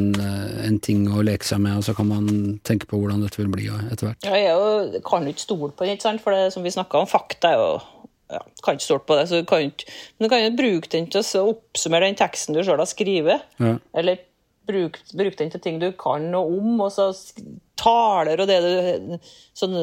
en, 0.63 0.79
ting 0.83 1.05
å 1.11 1.23
leke 1.25 1.47
seg 1.47 1.61
med, 1.65 1.81
og 1.81 1.87
så 1.87 1.95
kan 1.97 2.09
man 2.09 2.59
tenke 2.67 2.87
på 2.89 2.99
hvordan 3.01 3.25
dette 3.25 3.41
vil 3.41 3.51
bli 3.51 3.67
etter 3.67 4.11
hvert? 4.11 4.29
Ja, 4.29 4.39
jeg 4.39 5.03
kan 5.07 5.27
jo 5.27 5.35
ikke 5.35 5.47
stole 5.47 5.71
på 5.73 5.85
det, 5.85 5.97
ikke 5.97 6.09
sant? 6.09 6.23
for 6.23 6.35
det 6.35 6.51
som 6.55 6.65
vi 6.65 6.73
snakka 6.73 7.03
om, 7.03 7.09
fakta 7.09 7.53
er 7.53 7.59
jo 7.59 7.71
ja, 8.29 8.43
kan 8.63 8.77
ikke 8.77 8.85
stole 8.85 9.05
på 9.09 9.17
det, 9.17 9.27
så 9.29 9.41
du 9.41 9.47
kan 9.49 9.65
ikke, 9.65 9.89
men 10.17 10.27
du 10.27 10.31
kan 10.31 10.43
jo 10.43 10.55
bruke 10.57 10.91
den 10.93 11.07
til 11.09 11.23
å 11.39 11.45
oppsummere 11.49 12.05
den 12.05 12.19
teksten 12.19 12.55
du 12.55 12.61
sjøl 12.61 12.81
har 12.81 12.89
skrevet. 12.89 13.45
Ja. 13.57 13.77
Eller 13.97 14.21
bruke 14.69 15.01
bruk 15.17 15.39
den 15.39 15.51
til 15.53 15.63
ting 15.63 15.81
du 15.81 15.89
kan 15.97 16.29
noe 16.33 16.59
om, 16.59 16.77
og 16.85 16.93
så 16.93 17.11
taler 17.79 18.41
og 18.41 18.49
det 18.49 18.59
du 18.63 19.17
Sånne 19.59 19.81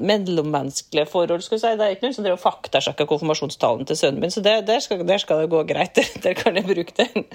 mellommenneskelige 0.00 1.10
forhold, 1.10 1.42
skal 1.44 1.58
vi 1.58 1.60
si. 1.60 1.72
Det 1.76 1.84
er 1.84 1.92
ikke 1.92 2.06
noe 2.06 2.16
som 2.16 2.38
faktasjekker 2.40 3.08
konfirmasjonstalen 3.10 3.84
til 3.88 3.98
sønnen 4.00 4.22
min, 4.22 4.32
så 4.32 4.40
det, 4.40 4.54
der, 4.70 4.80
skal, 4.80 5.02
der, 5.04 5.20
skal, 5.20 5.42
det 5.42 5.50
gå 5.52 5.60
greit. 5.68 6.00
Der, 6.24 6.32
kan 6.38 6.56
jeg 6.56 6.64
bruke 6.64 6.94
den. 6.96 7.26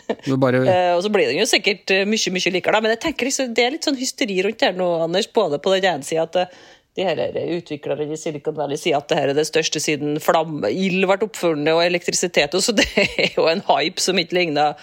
Bare... 0.42 0.64
eh, 0.74 0.96
og 0.96 1.04
så 1.06 1.12
blir 1.14 1.30
den 1.30 1.44
jo 1.44 1.46
sikkert 1.46 1.94
eh, 1.94 2.08
mye, 2.10 2.34
mye 2.34 2.54
likere, 2.56 2.74
da. 2.74 2.82
Men 2.82 2.96
jeg 2.96 3.04
tenker 3.06 3.30
liksom, 3.30 3.54
det 3.54 3.68
er 3.68 3.76
litt 3.76 3.86
sånn 3.86 4.00
hysteri 4.02 4.40
rundt 4.42 4.66
her 4.66 4.74
nå, 4.74 4.88
Anders. 5.06 5.30
Både 5.30 5.62
på 5.62 5.76
den 5.76 5.92
ene 5.92 6.08
sida 6.08 6.26
at 6.26 6.42
eh, 6.42 6.58
de 6.98 7.06
her 7.06 7.22
utviklerne 7.60 8.10
i 8.10 8.20
Silicon 8.20 8.58
Valley 8.58 8.80
sier 8.80 8.98
at 8.98 9.08
det 9.12 9.20
her 9.20 9.32
er 9.32 9.38
det 9.38 9.46
største 9.48 9.80
siden 9.80 10.18
flamme, 10.24 10.74
ild 10.74 11.06
ble 11.06 11.22
oppfunnet 11.28 11.72
og 11.76 11.86
elektrisitet. 11.86 12.58
Og 12.58 12.66
så 12.66 12.76
det 12.82 12.90
er 12.98 13.38
jo 13.38 13.46
en 13.52 13.64
hype 13.70 14.02
som 14.02 14.20
ikke 14.20 14.42
ligner 14.42 14.74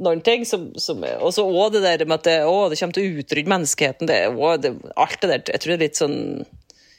noen 0.00 0.22
ting. 0.24 0.46
Som, 0.48 0.70
som, 0.80 1.02
og 1.20 1.32
så 1.34 1.44
òg 1.46 1.76
det 1.76 1.84
der 1.84 2.06
med 2.06 2.20
at 2.20 2.28
det, 2.28 2.38
å, 2.48 2.68
det 2.70 2.80
kommer 2.80 2.96
til 2.96 3.06
å 3.06 3.22
utrydde 3.22 3.52
menneskeheten. 3.52 4.10
Det, 4.10 4.20
å, 4.32 4.56
det, 4.60 4.74
alt 4.96 5.20
det 5.22 5.32
der. 5.32 5.46
Jeg 5.54 5.64
tror 5.64 5.74
det 5.74 5.78
er 5.78 5.86
litt 5.86 6.00
sånn 6.00 6.20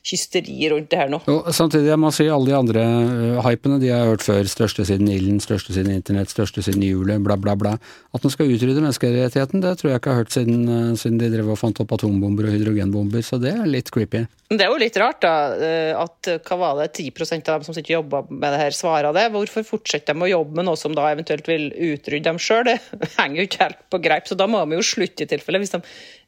hysteri 0.04 0.68
rundt 0.72 0.90
det 0.92 1.00
her 1.00 1.12
nå. 1.12 1.22
Jo, 1.30 1.38
samtidig, 1.56 1.88
jeg 1.88 2.00
må 2.02 2.12
si 2.12 2.26
alle 2.28 2.50
de 2.50 2.56
andre 2.58 2.84
uh, 2.84 3.40
hypene 3.46 3.80
de 3.80 3.92
har 3.94 4.10
hørt 4.10 4.26
før. 4.26 4.44
Største 4.52 4.84
siden 4.88 5.08
ilden, 5.08 5.40
største 5.44 5.76
siden 5.76 5.94
internett, 5.96 6.32
største 6.34 6.64
siden 6.66 6.84
julet, 6.84 7.22
bla, 7.24 7.38
bla, 7.40 7.56
bla. 7.60 7.74
At 8.14 8.26
man 8.26 8.34
skal 8.34 8.52
utrydde 8.52 8.84
menneskerettigheten, 8.84 9.64
det 9.64 9.78
tror 9.80 9.94
jeg 9.94 10.02
ikke 10.02 10.12
jeg 10.12 10.18
har 10.18 10.26
hørt 10.26 10.36
siden, 10.36 10.66
uh, 10.68 10.94
siden 11.00 11.22
de 11.22 11.32
drev 11.32 11.54
og 11.54 11.60
fant 11.60 11.80
opp 11.84 11.96
atombomber 11.96 12.50
og 12.50 12.58
hydrogenbomber, 12.58 13.24
så 13.24 13.40
det 13.42 13.54
er 13.56 13.70
litt 13.70 13.92
creepy. 13.96 14.26
Det 14.54 14.66
er 14.66 14.74
jo 14.74 14.82
litt 14.82 15.00
rart, 15.00 15.22
da, 15.24 15.36
uh, 15.56 16.04
at 16.04 16.34
hva 16.50 16.60
var 16.60 16.82
det, 16.82 16.90
10% 17.00 17.48
av 17.48 17.62
dem 17.62 17.70
som 17.70 17.78
sitter 17.78 17.94
og 17.96 18.02
jobber 18.02 18.28
med 18.34 18.50
det 18.50 18.60
her, 18.66 18.76
svarer 18.76 19.16
det. 19.16 19.30
Hvorfor 19.34 19.68
fortsetter 19.72 20.18
de 20.18 20.28
å 20.28 20.34
jobbe 20.34 20.60
med 20.60 20.68
noe 20.68 20.80
som 20.80 20.98
da 20.98 21.08
eventuelt 21.14 21.48
vil 21.48 21.70
utrydde 21.72 22.28
dem 22.28 22.42
sjøl? 22.42 22.74
Det 23.04 23.10
henger 23.16 23.40
jo 23.40 23.48
ikke 23.48 23.64
helt 23.64 23.80
på 23.92 24.00
greip, 24.04 24.28
så 24.28 24.36
da 24.40 24.46
må 24.52 24.60
de 24.68 24.78
jo 24.78 24.86
slutte 24.86 25.24
i 25.24 25.32
tilfelle, 25.32 25.64
hvis 25.64 25.74
de 25.74 25.80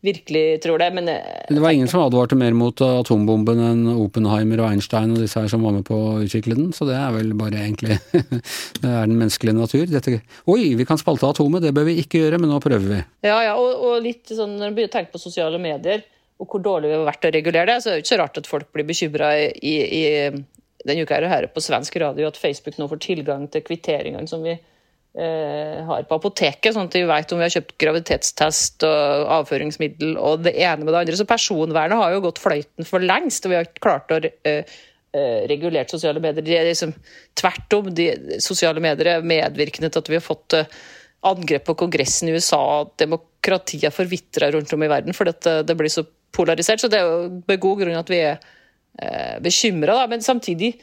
virkelig 0.05 0.43
tror 0.63 0.79
det. 0.81 0.87
Men 0.95 1.09
det 1.09 1.61
var 1.61 1.73
ingen 1.75 1.89
som 1.91 2.03
advarte 2.03 2.37
mer 2.39 2.55
mot 2.57 2.81
atombomben 2.81 3.61
enn 3.65 3.83
Oppenheimer 3.95 4.61
og 4.63 4.69
Einstein 4.69 5.15
og 5.15 5.21
disse 5.23 5.41
her 5.41 5.51
som 5.51 5.65
var 5.65 5.75
med 5.75 5.85
på 5.87 5.97
å 5.97 6.15
utvikle 6.23 6.57
den, 6.57 6.71
så 6.75 6.87
det 6.89 6.97
er 6.99 7.13
vel 7.15 7.33
bare 7.37 7.63
egentlig 7.63 7.99
Det 8.81 8.89
er 8.89 9.07
den 9.07 9.17
menneskelige 9.17 9.57
natur. 9.57 9.85
Dette, 9.89 10.19
Oi, 10.51 10.73
vi 10.77 10.87
kan 10.87 10.99
spalte 11.01 11.29
atomet, 11.29 11.65
det 11.65 11.73
bør 11.75 11.87
vi 11.89 11.99
ikke 12.03 12.23
gjøre, 12.23 12.41
men 12.41 12.51
nå 12.53 12.59
prøver 12.63 12.87
vi. 12.91 12.99
Ja, 13.27 13.39
ja, 13.47 13.55
og, 13.59 13.71
og 13.87 14.03
litt 14.05 14.29
sånn 14.29 14.57
når 14.57 14.69
man 14.69 14.77
begynner 14.77 14.93
å 14.93 14.97
tenke 14.97 15.15
på 15.15 15.23
sosiale 15.25 15.61
medier, 15.61 16.05
og 16.41 16.51
hvor 16.51 16.61
dårlig 16.63 16.91
vi 16.91 16.97
har 16.97 17.07
vært 17.07 17.29
å 17.29 17.33
regulere 17.35 17.71
det, 17.71 17.81
så 17.81 17.91
er 17.91 17.97
det 17.97 18.05
ikke 18.05 18.13
så 18.13 18.21
rart 18.21 18.39
at 18.41 18.49
folk 18.49 18.71
blir 18.75 18.87
bekymra 18.87 19.31
i, 19.39 19.75
i, 19.81 20.05
denne 20.85 21.05
uka 21.07 21.21
her 21.31 21.47
på 21.49 21.63
svensk 21.63 21.95
radio 22.03 22.27
at 22.29 22.39
Facebook 22.39 22.77
nå 22.77 22.89
får 22.91 23.03
tilgang 23.05 23.47
til 23.51 23.63
kvitteringene 23.65 24.27
som 24.29 24.43
vi 24.45 24.53
Eh, 24.55 24.71
har 25.15 26.03
på 26.09 26.17
apoteket, 26.17 26.73
sånn 26.75 26.89
at 26.89 26.95
vi 26.97 27.05
vet 27.07 27.29
om 27.31 27.39
vi 27.39 27.45
har 27.45 27.53
kjøpt 27.53 27.77
graviditetstest 27.79 28.83
og 28.83 29.29
avføringsmiddel 29.37 30.17
og 30.19 30.41
det 30.43 30.51
ene 30.59 30.83
med 30.83 30.91
det 30.91 31.03
andre. 31.05 31.15
Så 31.15 31.27
personvernet 31.29 32.01
har 32.01 32.11
jo 32.11 32.23
gått 32.25 32.41
fløyten 32.43 32.87
for 32.89 32.99
lengst, 32.99 33.47
og 33.47 33.53
vi 33.53 33.55
har 33.55 33.69
ikke 33.69 33.85
klart 33.85 34.11
å 34.11 34.19
uh, 34.19 34.75
regulert 35.47 35.93
sosiale 35.95 36.19
medier. 36.19 36.43
De 36.43 36.57
er 36.57 36.67
liksom, 36.67 36.91
tvert 37.39 37.77
om, 37.77 37.87
de 37.95 38.09
sosiale 38.43 38.83
medier 38.83 39.13
er 39.13 39.29
medvirkende 39.31 39.87
til 39.87 40.03
at 40.03 40.11
vi 40.11 40.19
har 40.19 40.25
fått 40.25 40.57
angrep 41.25 41.65
på 41.69 41.75
Kongressen 41.79 42.29
i 42.29 42.35
USA, 42.35 42.61
at 42.83 42.97
demokratiet 43.01 43.93
forvitrer 43.93 44.53
rundt 44.55 44.73
om 44.75 44.83
i 44.85 44.91
verden 44.91 45.15
fordi 45.15 45.35
det, 45.45 45.55
det, 45.69 45.77
blir 45.79 45.91
så 45.91 46.05
polarisert. 46.35 46.81
Så 46.81 46.91
det 46.91 46.99
er 46.99 47.07
jo 47.07 47.29
med 47.47 47.61
god 47.63 47.81
grunn 47.81 48.01
at 48.01 48.11
vi 48.11 48.21
er 48.27 48.37
uh, 48.37 49.37
bekymra, 49.43 50.03
men 50.11 50.25
samtidig 50.25 50.75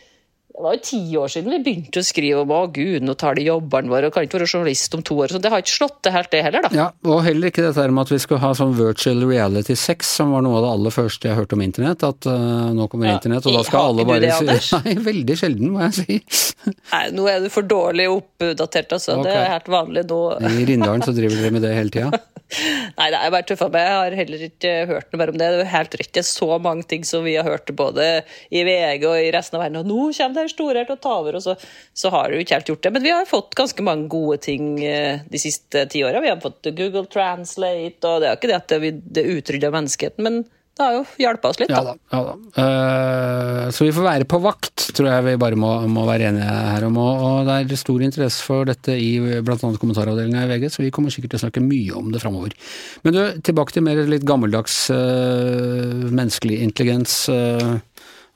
det 0.53 0.61
var 0.61 0.75
jo 0.77 0.81
ti 0.85 0.99
år 1.17 1.31
siden 1.33 1.53
vi 1.55 1.59
begynte 1.65 2.03
å 2.03 2.05
skrive 2.05 2.43
om 2.45 2.51
å 2.53 2.59
gud, 2.77 3.05
nå 3.07 3.15
tar 3.17 3.39
de 3.39 3.47
jobbene 3.47 3.89
våre 3.89 4.11
og 4.11 4.13
kan 4.13 4.27
ikke 4.27 4.37
være 4.37 4.49
journalist 4.51 4.97
om 4.99 5.05
to 5.09 5.17
år. 5.25 5.33
Så 5.33 5.41
det 5.41 5.49
har 5.53 5.63
ikke 5.65 5.73
slått 5.73 6.03
det 6.05 6.13
helt, 6.13 6.29
det 6.35 6.43
heller, 6.45 6.67
da. 6.67 6.71
Ja, 6.77 6.89
Og 7.09 7.23
heller 7.25 7.49
ikke 7.49 7.65
dette 7.65 7.87
med 7.89 8.05
at 8.05 8.13
vi 8.13 8.19
skulle 8.21 8.43
ha 8.43 8.51
sånn 8.59 8.75
virtual 8.77 9.25
reality 9.25 9.77
sex, 9.81 10.11
som 10.21 10.35
var 10.37 10.45
noe 10.45 10.61
av 10.61 10.67
det 10.67 10.73
aller 10.77 10.95
første 10.95 11.31
jeg 11.31 11.39
hørte 11.39 11.57
om 11.57 11.65
internett. 11.65 12.05
At 12.05 12.29
uh, 12.29 12.69
nå 12.77 12.87
kommer 12.93 13.09
ja, 13.09 13.17
internett, 13.17 13.49
og 13.49 13.57
da 13.57 13.63
skal 13.65 13.95
alle 13.95 14.07
bare 14.09 14.27
det, 14.27 14.59
si 14.61 14.77
Nei, 14.83 14.99
veldig 15.09 15.39
sjelden, 15.41 15.73
må 15.73 15.87
jeg 15.87 15.97
si. 16.03 16.19
Nei, 16.93 17.07
nå 17.17 17.25
er 17.33 17.41
du 17.41 17.49
for 17.55 17.73
dårlig 17.73 18.11
oppdatert, 18.13 18.93
altså. 18.99 19.17
Okay. 19.23 19.31
Det 19.31 19.39
er 19.39 19.55
helt 19.55 19.73
vanlig 19.73 20.05
nå. 20.13 20.21
I 20.53 20.69
Rindalen 20.69 21.07
så 21.07 21.17
driver 21.17 21.41
dere 21.41 21.57
med 21.57 21.65
det 21.65 21.73
hele 21.79 21.97
tida? 21.97 22.23
Nei, 22.99 23.09
det 23.13 23.19
er 23.19 23.33
bare 23.33 23.47
tøffa 23.49 23.69
meg. 23.73 23.87
Jeg 23.87 23.99
har 23.99 24.17
heller 24.21 24.45
ikke 24.47 24.73
hørt 24.91 25.09
noe 25.13 25.21
mer 25.21 25.33
om 25.33 25.39
det. 25.41 25.49
Det 25.55 25.65
er 25.65 25.71
helt 25.73 25.97
rett. 26.01 26.11
Det 26.13 26.23
er 26.23 26.29
så 26.29 26.59
mange 26.63 26.85
ting 26.89 27.07
som 27.09 27.25
vi 27.25 27.37
har 27.39 27.49
hørt 27.49 27.73
både 27.77 28.09
i 28.53 28.65
VG 28.67 29.07
og 29.09 29.17
i 29.17 29.31
resten 29.35 29.59
av 29.59 29.65
verden. 29.65 29.81
Og 29.81 29.89
nå 29.89 30.11
kommer 30.19 30.37
det 30.37 30.42
her 30.43 30.53
store 30.53 30.83
her 30.83 30.89
til 30.89 30.99
å 30.99 31.03
ta 31.03 31.17
over, 31.21 31.39
og 31.39 31.45
så, 31.45 31.57
så 31.97 32.13
har 32.15 32.31
du 32.31 32.41
ikke 32.41 32.59
helt 32.59 32.73
gjort 32.73 32.87
det. 32.87 32.95
Men 32.97 33.07
vi 33.07 33.15
har 33.15 33.29
fått 33.31 33.57
ganske 33.59 33.87
mange 33.87 34.11
gode 34.13 34.41
ting 34.45 34.75
eh, 34.85 35.23
de 35.29 35.43
siste 35.43 35.87
ti 35.93 36.05
åra. 36.07 36.23
Vi 36.25 36.33
har 36.33 36.43
fått 36.43 36.73
Google 36.73 37.07
Translate, 37.13 38.03
og 38.09 38.23
det 38.23 38.31
er 38.31 38.41
ikke 38.41 38.53
det 38.53 38.59
at 38.59 38.75
det, 38.75 38.97
det 39.19 39.31
utrydder 39.37 39.75
menneskeheten, 39.75 40.27
men 40.27 40.43
det 40.73 40.85
har 40.87 40.95
jo 40.97 41.03
hjulpet 41.21 41.49
oss 41.51 41.59
litt, 41.61 41.69
da. 41.69 41.81
Ja 41.83 41.85
da. 41.85 41.95
Ja 42.15 42.21
da. 42.25 42.35
Uh, 42.57 43.67
så 43.77 43.85
vi 43.85 43.93
får 43.93 44.07
være 44.07 44.27
på 44.29 44.39
vakt, 44.41 44.87
tror 44.97 45.11
jeg 45.11 45.27
vi 45.27 45.35
bare 45.41 45.59
må, 45.61 45.73
må 45.93 46.07
være 46.09 46.31
enige 46.31 46.49
her 46.49 46.87
om. 46.87 46.97
Og 47.03 47.49
det 47.49 47.59
er 47.59 47.81
stor 47.81 48.05
interesse 48.05 48.47
for 48.47 48.69
dette 48.69 48.97
i 48.97 49.11
bl.a. 49.45 49.59
kommentaravdelinga 49.61 50.47
i 50.47 50.51
VG, 50.55 50.71
så 50.73 50.85
vi 50.85 50.93
kommer 50.95 51.13
sikkert 51.13 51.35
til 51.35 51.43
å 51.43 51.45
snakke 51.45 51.65
mye 51.65 51.93
om 52.01 52.09
det 52.15 52.23
framover. 52.25 52.57
Men 53.05 53.17
du, 53.17 53.21
tilbake 53.45 53.77
til 53.77 53.85
mer 53.85 54.01
litt 54.09 54.25
gammeldags 54.29 54.79
uh, 54.95 56.09
menneskelig 56.09 56.63
intelligens. 56.65 57.19
Uh, 57.29 57.77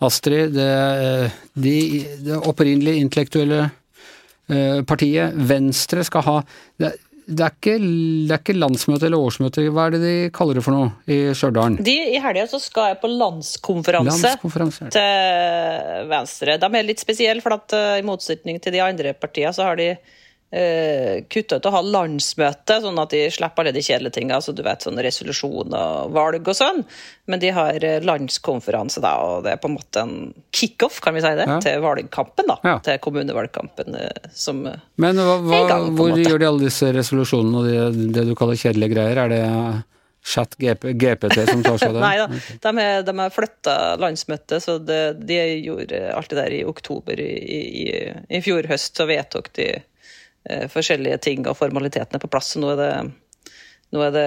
Astrid, 0.04 0.52
det, 0.52 0.68
de, 1.56 1.76
det 2.26 2.38
opprinnelige 2.42 3.00
intellektuelle 3.00 3.68
partiet, 4.86 5.34
Venstre, 5.48 6.04
skal 6.06 6.22
ha 6.22 6.34
det, 6.78 6.92
det 7.26 7.42
er, 7.42 7.54
ikke, 7.56 7.74
det 7.82 8.30
er, 8.30 8.38
ikke, 8.38 8.54
landsmøte 8.54 9.08
eller 9.08 9.18
årsmøte, 9.18 9.64
hva 9.74 9.88
er 9.88 9.96
det 9.96 10.00
de 10.04 10.12
kaller 10.34 10.58
det 10.58 10.62
for 10.62 10.76
noe 10.76 10.92
i 11.10 11.32
Stjørdal? 11.34 11.80
I 11.82 12.20
helga 12.22 12.44
så 12.50 12.60
skal 12.62 12.92
jeg 12.92 13.00
på 13.02 13.10
landskonferanse, 13.10 14.20
landskonferanse, 14.22 14.90
til 14.94 16.06
Venstre. 16.12 16.54
De 16.62 16.70
er 16.70 16.86
litt 16.86 17.02
spesielle, 17.02 17.42
for 17.42 17.56
at 17.56 17.74
uh, 17.74 17.96
i 17.98 18.04
motsetning 18.06 18.62
til 18.62 18.76
de 18.76 18.84
andre 18.84 19.16
partiene 19.18 19.50
så 19.56 19.66
har 19.66 19.80
de 19.80 19.88
kutta 21.28 21.58
ut 21.58 21.66
å 21.68 21.72
ha 21.74 21.80
landsmøte, 21.84 22.78
sånn 22.82 22.98
at 23.02 23.12
de 23.12 23.22
slipper 23.34 23.64
alle 23.64 23.74
de 23.76 23.82
kjedelige 23.84 24.16
tingene, 24.16 24.38
altså 24.38 24.54
du 24.56 24.62
vet 24.64 24.84
sånn 24.84 25.00
resolusjon 25.04 25.74
og 25.76 26.12
valg 26.14 26.46
og 26.46 26.56
sånn. 26.56 26.82
Men 27.30 27.42
de 27.42 27.50
har 27.56 27.84
eh, 27.84 28.04
landskonferanse, 28.06 29.02
da, 29.04 29.14
og 29.24 29.46
det 29.46 29.56
er 29.56 29.60
på 29.62 29.70
en 29.70 29.76
måte 29.76 30.04
en 30.04 30.14
kickoff, 30.54 31.00
kan 31.04 31.16
vi 31.16 31.24
si 31.24 31.32
det, 31.38 31.48
ja. 31.50 31.58
til 31.64 31.82
valgkampen, 31.84 32.48
da. 32.52 32.58
Ja. 32.64 32.76
Til 32.86 33.00
kommunevalgkampen 33.02 33.98
som 34.36 34.62
Men 34.62 35.20
hva, 35.20 35.40
hva, 35.42 35.60
gang, 35.70 35.90
hvor 35.98 36.14
gjør 36.14 36.40
de 36.40 36.48
alle 36.48 36.68
disse 36.68 36.92
resolusjonene 36.94 37.60
og 37.60 37.68
det, 37.68 38.08
det, 38.14 38.26
du 38.30 38.34
kaller 38.38 38.58
kjedelige 38.60 38.96
greier? 38.96 39.22
Er 39.26 39.34
det 39.34 39.44
Chat 40.26 40.56
GP, 40.58 40.88
GPT 40.98 41.44
som 41.46 41.60
tar 41.62 41.76
seg 41.78 41.92
av 41.92 41.96
det? 42.00 42.02
Nei 42.02 42.16
da, 42.18 42.70
de, 42.72 42.86
de 43.06 43.12
har 43.20 43.34
flytta 43.34 43.76
landsmøtet, 44.02 44.58
så 44.64 44.78
det, 44.82 45.02
de 45.28 45.36
gjorde 45.62 46.00
alt 46.14 46.32
det 46.32 46.40
der 46.40 46.56
i 46.56 46.64
oktober 46.66 47.20
i, 47.22 47.60
i, 47.84 47.84
i 48.34 48.40
fjor 48.42 48.66
høst. 48.70 48.96
Så 48.98 49.06
vedtok 49.06 49.52
de 49.58 49.68
Eh, 49.76 49.92
forskjellige 50.72 51.20
ting 51.26 51.46
og 51.48 51.58
formalitetene 51.58 52.20
på 52.22 52.30
plass. 52.30 52.54
Nå 52.60 52.72
er 52.74 52.80
det, 52.80 52.90
nå 53.94 54.02
er 54.06 54.14
det 54.14 54.26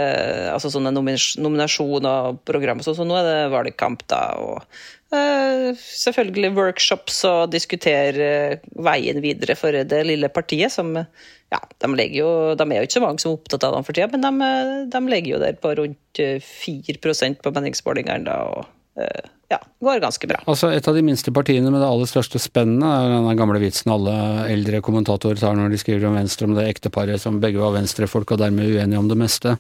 altså 0.52 0.72
sånne 0.74 0.92
nominasjoner 0.94 2.30
og 2.32 2.42
program, 2.48 2.84
så, 2.84 2.96
så 2.98 3.08
nå 3.08 3.18
er 3.20 3.28
det 3.28 3.52
valgkamp, 3.54 4.06
da. 4.12 4.22
Og 4.44 5.16
eh, 5.16 5.70
selvfølgelig 5.76 6.54
workshops 6.58 7.24
og 7.30 7.56
diskutere 7.56 8.60
veien 8.76 9.24
videre 9.24 9.58
for 9.60 9.76
det 9.76 10.04
lille 10.08 10.32
partiet, 10.34 10.74
som 10.76 10.96
ja, 11.00 11.60
de, 11.82 12.06
jo, 12.14 12.30
de, 12.54 12.68
er 12.68 12.78
jo 12.78 12.88
ikke 12.88 13.00
så 13.00 13.04
mange 13.04 13.24
som 13.24 13.34
er 13.34 13.40
opptatt 13.40 13.66
av 13.66 13.76
dem 13.76 13.88
for 13.88 13.98
tida, 13.98 14.12
men 14.14 14.26
de, 14.26 14.54
de 14.94 15.04
ligger 15.10 15.36
jo 15.36 15.42
der 15.42 15.58
på 15.58 15.74
rundt 15.80 16.24
4 16.46 17.00
på 17.42 17.54
meningsmålingene. 17.56 18.26
da, 18.28 18.40
og 18.52 19.02
uh, 19.02 19.39
ja, 19.50 19.58
går 19.82 20.02
ganske 20.04 20.28
bra. 20.30 20.42
Altså 20.46 20.70
Et 20.70 20.88
av 20.88 20.96
de 20.96 21.02
minste 21.06 21.32
partiene 21.34 21.72
med 21.74 21.82
det 21.82 21.88
aller 21.90 22.10
største 22.10 22.42
spennet 22.42 22.86
er 22.86 23.16
den 23.16 23.40
gamle 23.40 23.62
vitsen 23.62 23.90
alle 23.94 24.14
eldre 24.50 24.82
kommentatorer 24.86 25.42
tar 25.42 25.58
når 25.58 25.74
de 25.74 25.80
skriver 25.82 26.06
om 26.10 26.20
Venstre, 26.20 26.46
om 26.46 26.54
det 26.58 26.68
ekteparet 26.70 27.22
som 27.22 27.42
begge 27.42 27.62
var 27.62 27.74
venstrefolk 27.74 28.36
og 28.36 28.44
dermed 28.44 28.70
uenige 28.70 29.02
om 29.02 29.10
det 29.10 29.18
meste. 29.18 29.56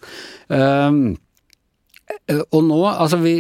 Um, 0.47 1.17
og 2.54 2.62
nå, 2.65 2.80
altså 2.89 3.17
vi, 3.21 3.36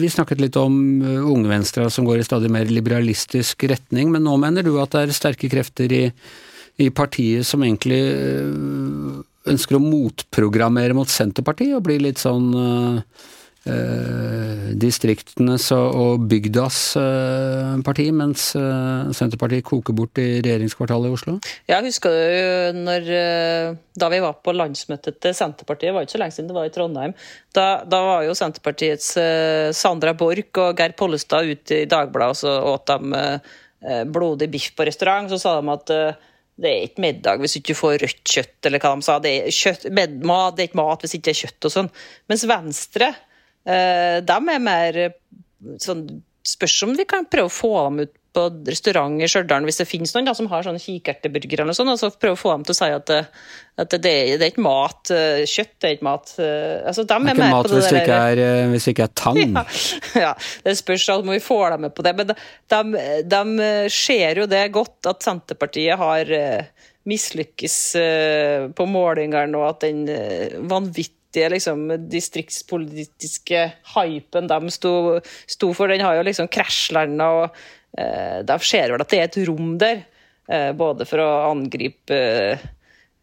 vi, 0.00 0.12
snakket 0.12 0.40
litt 0.40 0.56
om 0.60 0.74
Unge 1.02 1.48
Venstre 1.48 1.88
som 1.92 2.04
går 2.08 2.20
i 2.20 2.28
stadig 2.28 2.52
mer 2.52 2.68
liberalistisk 2.68 3.64
retning, 3.72 4.12
men 4.12 4.24
nå 4.24 4.36
mener 4.40 4.64
du 4.64 4.74
at 4.80 4.92
det 4.92 5.06
er 5.06 5.16
sterke 5.16 5.48
krefter 5.52 5.92
i, 5.92 6.06
i 6.80 6.88
partiet 6.92 7.48
som 7.48 7.64
egentlig 7.64 8.00
ønsker 9.48 9.76
å 9.76 9.84
motprogrammere 9.84 10.96
mot 10.96 11.08
Senterpartiet 11.08 11.76
og 11.76 11.86
bli 11.88 11.98
litt 12.04 12.20
sånn 12.20 12.52
uh, 12.52 13.28
eh, 13.68 14.72
distriktenes 14.78 15.68
og 15.74 16.24
bygdas 16.30 16.78
eh, 16.98 17.74
parti, 17.86 18.08
mens 18.14 18.50
eh, 18.58 19.12
Senterpartiet 19.16 19.66
koker 19.66 19.96
bort 19.96 20.20
i 20.22 20.40
regjeringskvartalet 20.44 21.10
i 21.10 21.16
Oslo? 21.16 21.36
Ja, 21.70 21.80
husker 21.84 22.12
du 22.12 22.80
når, 22.82 23.10
eh, 23.18 23.68
da 23.98 24.10
vi 24.12 24.22
var 24.24 24.40
på 24.44 24.54
landsmøtet 24.56 25.20
til 25.22 25.36
Senterpartiet, 25.36 25.90
det 25.90 25.96
var 25.96 26.06
ikke 26.06 26.16
så 26.16 26.22
lenge 26.22 26.36
siden 26.36 26.50
det 26.50 26.58
var 26.58 26.68
i 26.68 26.74
Trondheim, 26.74 27.16
da, 27.52 27.66
da 27.84 28.02
var 28.06 28.26
jo 28.26 28.36
Senterpartiets 28.38 29.14
Sandra 29.76 30.14
Borch 30.16 30.60
og 30.62 30.78
Geir 30.78 30.96
Pollestad 30.96 31.50
ute 31.50 31.82
i 31.82 31.88
Dagbladet 31.90 32.32
og 32.32 32.38
så 32.38 32.54
åt 32.72 32.88
dem 32.88 33.12
blodig 34.14 34.46
biff 34.48 34.70
på 34.78 34.86
restaurant. 34.86 35.28
Så 35.28 35.40
sa 35.42 35.56
de 35.58 35.72
at 35.72 35.92
det 36.62 36.70
er 36.70 36.86
ikke 36.86 37.02
middag 37.02 37.42
hvis 37.42 37.56
du 37.56 37.60
ikke 37.60 37.76
får 37.76 37.98
rødt 38.04 38.22
kjøtt, 38.34 38.56
eller 38.68 38.82
hva 38.82 38.94
de 38.96 39.06
sa. 39.06 39.18
Det 39.22 39.32
er, 39.34 39.50
kjøtt, 39.52 39.86
med, 39.94 40.16
mat, 40.28 40.56
det 40.56 40.64
er 40.64 40.70
ikke 40.70 40.80
mat 40.80 41.04
hvis 41.04 41.16
ikke 41.18 41.32
er 41.32 41.40
kjøtt 41.42 41.68
og 41.68 41.74
sånn. 41.74 41.92
Mens 42.30 42.46
Venstre 42.48 43.10
de 43.64 44.36
er 44.54 44.62
mer 44.62 44.96
sånn 45.80 46.06
Spørs 46.42 46.74
om 46.82 46.96
vi 46.98 47.04
kan 47.06 47.28
prøve 47.30 47.46
å 47.46 47.54
få 47.54 47.68
dem 47.84 48.00
ut 48.02 48.16
på 48.32 48.44
restaurant 48.66 49.20
i 49.20 49.28
Stjørdal, 49.28 49.66
hvis 49.68 49.80
det 49.82 49.88
finnes 49.88 50.12
noen 50.14 50.28
da, 50.28 50.32
som 50.36 50.48
har 50.50 50.64
sånne 50.64 50.80
kikerteburgere 50.80 51.66
eller 51.66 51.76
sånn, 51.76 51.90
og 51.92 52.00
så 52.00 52.08
prøve 52.16 52.38
å 52.38 52.40
få 52.40 52.54
dem 52.54 52.64
til 52.66 52.74
å 52.74 52.78
si 52.78 52.88
at, 52.94 53.12
at 53.82 53.92
det, 53.92 54.00
det, 54.02 54.38
er 54.38 54.48
ikke 54.48 54.64
mat. 54.64 55.12
Eh, 55.12 55.42
kjøtt 55.48 55.74
det 55.76 55.90
er 55.90 55.96
ikke 55.98 56.08
mat. 56.08 56.32
Eh, 56.40 56.78
altså, 56.88 57.04
de 57.08 57.18
er, 57.18 57.26
det 57.26 57.32
er 57.34 57.40
ikke 57.42 57.50
mat 57.58 57.70
hvis 57.74 57.90
det, 57.90 58.02
ikke 58.02 58.20
er, 58.32 58.42
hvis 58.72 58.88
det 58.88 58.94
ikke 58.96 59.08
er 59.08 59.14
tang. 59.22 59.40
Ja, 59.52 59.64
ja, 60.24 60.32
det 60.64 60.76
spørs 60.80 61.08
om 61.14 61.32
vi 61.34 61.40
får 61.44 61.76
dem 61.76 61.86
med 61.86 61.96
på 61.96 62.06
det. 62.06 62.14
Men 62.18 62.32
de, 62.32 62.38
de, 62.72 63.06
de 63.36 63.72
ser 63.92 64.42
jo 64.42 64.48
det 64.50 64.64
godt 64.74 65.12
at 65.12 65.28
Senterpartiet 65.28 66.00
har 66.00 66.36
mislykkes 67.08 67.80
på 68.78 68.86
målingene, 68.88 69.58
og 69.58 69.74
at 69.74 69.84
den 69.84 70.06
vanvittige 70.70 71.21
vanvittige 71.32 71.50
liksom, 71.50 72.08
distriktspolitiske 72.08 73.72
hypen 73.94 74.48
de 74.48 74.70
sto, 74.70 75.20
sto 75.46 75.72
for, 75.72 75.88
den 75.88 76.04
har 76.04 76.16
jo 76.16 76.24
liksom 76.24 76.48
krasjlanda, 76.48 77.28
og 77.30 77.56
eh, 77.98 78.44
da 78.44 78.58
ser 78.58 78.92
vel 78.92 79.00
at 79.00 79.10
det 79.10 79.18
er 79.18 79.28
et 79.28 79.48
rom 79.48 79.78
der. 79.78 80.04
Eh, 80.50 80.72
både 80.72 81.06
for 81.06 81.18
å 81.20 81.50
angripe 81.50 82.14
eh, 82.14 82.58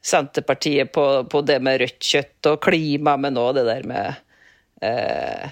Senterpartiet 0.01 0.93
på, 0.93 1.25
på, 1.29 1.41
det 1.43 1.59
med 1.61 1.81
rødt 1.81 2.01
kjøtt 2.01 2.47
og 2.47 2.61
klima, 2.63 3.17
men 3.17 3.37
òg 3.37 3.57
det 3.57 3.65
der 3.67 3.83
med 3.83 4.13
eh, 4.81 5.49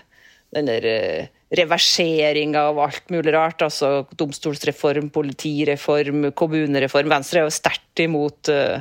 den 0.56 0.70
der 0.70 0.86
eh, 0.88 1.28
reverseringa 1.52 2.70
av 2.70 2.80
alt 2.80 3.10
mulig 3.12 3.34
rart. 3.36 3.62
Altså 3.62 4.08
domstolsreform, 4.16 5.10
politireform, 5.12 6.32
kommunereform. 6.32 7.12
Venstre 7.12 7.42
er 7.42 7.50
jo 7.50 7.56
sterkt 7.56 8.00
imot 8.04 8.52
uh, 8.52 8.80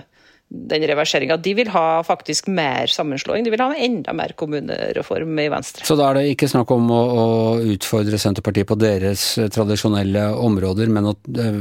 den 0.48 0.85
reverseringa. 0.87 1.37
De 1.42 1.54
vil 1.59 1.70
ha 1.74 2.02
faktisk 2.06 2.46
mer 2.46 2.90
sammenslåing. 2.92 3.44
De 3.44 3.50
vil 3.50 3.62
ha 3.64 3.72
enda 3.74 4.14
mer 4.16 4.35
kommunereform 4.38 5.40
i 5.42 5.48
Venstre. 5.52 5.87
Så 5.88 5.96
da 5.98 6.11
er 6.11 6.20
det 6.20 6.37
ikke 6.37 6.50
snakk 6.50 6.70
om 6.74 6.92
å, 6.94 7.00
å 7.22 7.26
utfordre 7.74 8.20
Senterpartiet 8.20 8.68
på 8.70 8.78
deres 8.78 9.26
tradisjonelle 9.54 10.28
områder, 10.46 10.92
men 10.92 11.11
å, 11.11 11.16
eh, 11.35 11.59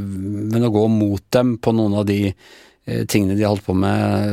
men 0.54 0.69
å 0.69 0.74
gå 0.74 0.86
mot 0.91 1.26
dem 1.34 1.58
på 1.58 1.74
noen 1.76 2.00
av 2.02 2.08
de 2.10 2.21
Eh, 2.86 3.06
tingene 3.10 3.34
de 3.34 3.41
har 3.41 3.56
holdt 3.56 3.65
på 3.65 3.74
med 3.74 4.28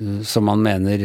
eh, 0.00 0.20
som 0.24 0.46
man 0.48 0.62
mener, 0.64 1.02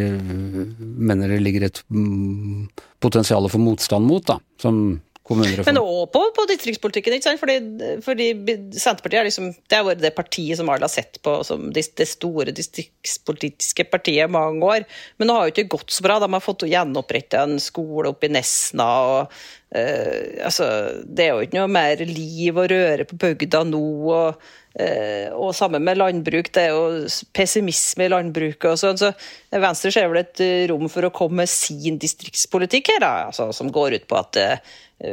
mener 0.80 1.34
det 1.34 1.42
ligger 1.44 1.66
et 1.68 1.82
mm, 1.92 2.70
potensial 3.04 3.50
for 3.52 3.60
motstand 3.60 4.08
mot, 4.08 4.24
da, 4.24 4.38
som 4.62 5.02
kommunereform. 5.28 5.68
Men 5.70 5.80
òg 5.80 6.12
på, 6.12 6.22
på, 6.36 6.46
distriktspolitikken, 6.52 7.16
ikke 7.16 7.30
sant? 7.30 7.42
Fordi, 7.42 7.58
fordi, 8.04 8.30
Senterpartiet 8.76 9.22
er 9.22 9.30
liksom, 9.30 9.52
det 9.72 9.80
har 9.80 9.88
vært 9.88 10.04
det 10.04 10.14
partiet 10.18 10.60
som 10.60 10.72
alle 10.72 10.88
har 10.88 10.92
sett 10.92 11.20
på 11.24 11.38
som 11.48 11.70
det, 11.74 11.86
det 12.00 12.10
store 12.12 12.56
distriktspolitiske 12.56 13.88
partiet 13.92 14.28
i 14.28 14.34
mange 14.34 14.68
år. 14.68 14.88
Men 15.18 15.30
det 15.30 15.38
har 15.38 15.48
jo 15.48 15.56
ikke 15.56 15.70
gått 15.78 15.96
så 15.96 16.06
bra. 16.06 16.20
De 16.20 16.32
har 16.34 16.44
fått 16.44 16.68
gjenopprette 16.68 17.40
en 17.40 17.56
skole 17.64 18.12
oppe 18.12 18.28
i 18.28 18.34
Nesna. 18.36 18.90
og 19.14 19.22
uh, 19.32 20.44
altså, 20.44 20.68
Det 21.08 21.30
er 21.30 21.32
jo 21.32 21.48
ikke 21.48 21.62
noe 21.62 21.72
mer 21.72 22.04
liv 22.10 22.60
og 22.60 22.70
røre 22.74 23.08
på 23.08 23.22
bygda 23.24 23.64
nå. 23.72 23.88
og 24.12 24.44
uh, 24.44 25.28
og 25.40 25.56
sammen 25.56 25.86
med 25.88 26.02
landbruk, 26.02 26.52
det 26.52 26.68
er 26.68 26.76
jo 26.76 27.08
pessimisme 27.32 28.10
i 28.10 28.12
landbruket 28.12 28.72
og 28.74 28.80
sånn. 28.82 29.00
Så 29.00 29.16
Venstre 29.56 29.96
ser 29.96 30.12
vel 30.12 30.26
et 30.26 30.48
rom 30.68 30.90
for 30.92 31.08
å 31.08 31.16
komme 31.16 31.46
med 31.46 31.52
sin 31.52 31.96
distriktspolitikk 32.02 32.98
her, 32.98 33.06
da, 33.06 33.14
altså, 33.30 33.54
som 33.56 33.72
går 33.72 34.02
ut 34.02 34.10
på 34.10 34.18
at 34.20 34.42
vi 34.42 34.48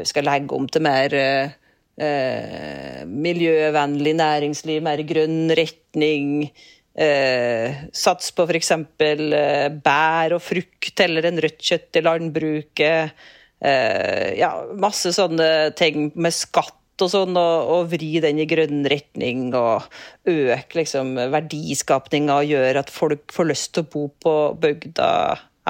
skal 0.06 0.28
legge 0.28 0.56
om 0.56 0.68
til 0.70 0.84
mer 0.84 1.14
eh, 2.00 3.04
miljøvennlig 3.06 4.14
næringsliv, 4.18 4.82
mer 4.84 5.02
grønn 5.08 5.52
retning. 5.56 6.50
Eh, 7.00 7.84
sats 7.94 8.32
på 8.34 8.46
f.eks. 8.48 8.72
Eh, 9.06 9.68
bær 9.84 10.36
og 10.36 10.42
frukt 10.42 11.04
eller 11.04 11.28
en 11.28 11.40
rødt 11.42 11.62
kjøtt 11.70 12.00
i 12.00 12.04
landbruket. 12.04 13.16
Eh, 13.60 14.28
ja, 14.40 14.52
masse 14.80 15.12
sånne 15.16 15.70
ting 15.78 16.10
med 16.16 16.34
skatt 16.34 16.76
og 17.00 17.08
sånn, 17.08 17.36
og, 17.38 17.70
og, 17.72 17.86
vri 17.94 18.18
den 18.20 18.42
i 18.42 18.48
grønn 18.48 18.82
retning 18.88 19.54
og 19.56 19.86
øke 20.28 20.82
liksom, 20.82 21.14
verdiskapninga 21.32 22.40
og 22.42 22.50
gjøre 22.50 22.82
at 22.84 22.92
folk 22.92 23.32
får 23.32 23.48
lyst 23.48 23.72
til 23.72 23.86
å 23.86 23.90
bo 23.94 24.02
på 24.20 24.34
bygda 24.60 25.08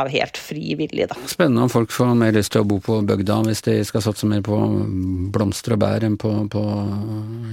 av 0.00 0.10
helt 0.12 0.40
fri 0.40 0.74
vilje, 0.78 1.08
da. 1.10 1.18
Spennende 1.30 1.66
om 1.66 1.72
folk 1.72 1.92
får 1.94 2.14
mer 2.18 2.34
lyst 2.36 2.54
til 2.54 2.64
å 2.64 2.68
bo 2.68 2.80
på 2.84 3.00
bygda 3.06 3.40
hvis 3.46 3.64
de 3.66 3.78
skal 3.86 4.04
satse 4.04 4.28
mer 4.28 4.44
på 4.46 4.58
blomster 5.34 5.76
og 5.76 5.82
bær 5.84 6.06
enn 6.06 6.18
på, 6.20 6.32
på 6.52 6.64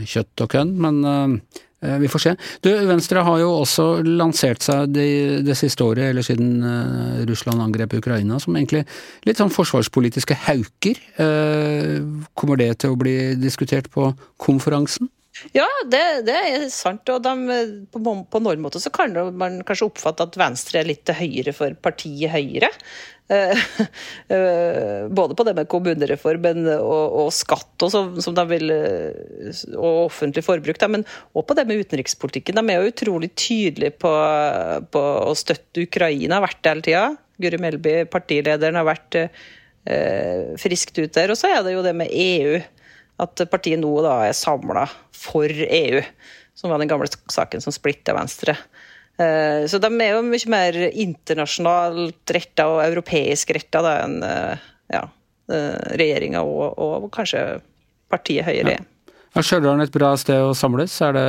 kjøtt 0.08 0.46
og 0.46 0.52
kønn, 0.54 0.76
men 0.82 1.02
uh, 1.06 1.98
vi 2.02 2.10
får 2.10 2.24
se. 2.24 2.34
Du, 2.66 2.72
Venstre 2.90 3.22
har 3.26 3.42
jo 3.42 3.52
også 3.60 3.88
lansert 4.06 4.66
seg 4.66 4.94
det, 4.96 5.10
det 5.48 5.58
siste 5.60 5.86
året, 5.86 6.12
eller 6.12 6.26
siden 6.26 6.64
uh, 6.64 7.26
Russland 7.30 7.62
angrep 7.64 7.98
Ukraina, 8.00 8.40
som 8.42 8.58
egentlig 8.58 8.86
litt 9.28 9.42
sånn 9.42 9.54
forsvarspolitiske 9.54 10.40
hauker. 10.48 11.04
Uh, 11.20 12.26
kommer 12.38 12.60
det 12.60 12.74
til 12.82 12.96
å 12.96 13.00
bli 13.00 13.18
diskutert 13.42 13.92
på 13.94 14.10
konferansen? 14.42 15.12
Ja, 15.54 15.68
det, 15.90 16.04
det, 16.28 16.38
er 16.38 16.66
sant. 16.74 17.08
og 17.14 17.22
de, 17.26 17.60
på, 17.94 18.02
på 18.02 18.42
noen 18.44 18.64
måter 18.64 18.82
så 18.84 18.92
kan 18.94 19.14
man 19.38 19.62
kanskje 19.68 19.90
oppfatte 19.90 20.26
at 20.28 20.40
Venstre 20.40 20.82
er 20.82 20.90
litt 20.90 21.06
til 21.08 21.18
høyre 21.20 21.54
for 21.56 21.78
partiet 21.82 22.34
Høyre. 22.34 22.72
Eh, 24.28 25.08
både 25.12 25.36
på 25.36 25.44
det 25.44 25.54
med 25.56 25.68
kommunereformen 25.72 26.66
og, 26.78 27.16
og 27.22 27.30
skatt 27.36 27.84
og, 27.84 27.90
så, 27.92 28.02
som 28.24 28.36
de 28.36 28.44
vil, 28.48 28.72
eh, 28.72 29.52
og 29.74 30.06
offentlig 30.06 30.44
forbruk, 30.44 30.80
da, 30.80 30.90
men 30.92 31.04
også 31.32 31.46
på 31.50 31.58
det 31.60 31.66
med 31.68 31.84
utenrikspolitikken. 31.84 32.60
De 32.60 32.74
er 32.74 32.82
jo 32.82 32.92
utrolig 32.92 33.30
tydelige 33.40 33.96
på, 34.00 34.12
på 34.92 35.04
å 35.28 35.36
støtte 35.40 35.84
Ukraina, 35.88 36.40
har 36.40 36.48
vært 36.48 36.62
det 36.62 36.74
hele 36.74 36.86
tida. 36.88 37.04
Guri 37.44 37.62
Melby, 37.62 37.96
partilederen, 38.12 38.80
har 38.80 38.88
vært 38.88 39.20
eh, 39.22 40.56
friskt 40.60 41.00
ut 41.00 41.14
der. 41.16 41.32
Og 41.32 41.40
så 41.40 41.52
er 41.54 41.64
det 41.66 41.76
jo 41.78 41.86
det 41.86 41.96
med 42.00 42.12
EU. 42.12 42.60
At 43.22 43.42
partiet 43.50 43.82
nå 43.82 43.92
da 44.06 44.20
er 44.28 44.36
samla 44.38 44.86
for 45.16 45.50
EU, 45.50 46.02
som 46.58 46.74
var 46.74 46.82
den 46.82 46.90
gamle 46.90 47.10
saken 47.10 47.64
som 47.64 47.74
splitta 47.74 48.14
Venstre. 48.18 48.58
Eh, 49.18 49.66
så 49.66 49.80
de 49.82 49.90
er 49.90 50.14
jo 50.14 50.26
mye 50.26 50.52
mer 50.54 50.78
internasjonalt 50.92 52.34
retta 52.36 52.68
og 52.70 52.84
europeisk 52.86 53.56
retta 53.58 53.82
enn 54.04 54.20
eh, 54.26 54.68
ja, 54.94 55.08
eh, 55.50 55.80
regjeringa 55.98 56.44
og, 56.46 56.78
og, 56.78 57.08
kanskje 57.16 57.42
partiet 58.12 58.46
Høyre. 58.46 58.78
Ja. 58.78 58.86
Er 59.38 59.46
Stjørdal 59.46 59.84
et 59.84 59.94
bra 59.94 60.16
sted 60.18 60.42
å 60.42 60.54
samles? 60.58 60.96
Er 61.06 61.14
det 61.14 61.26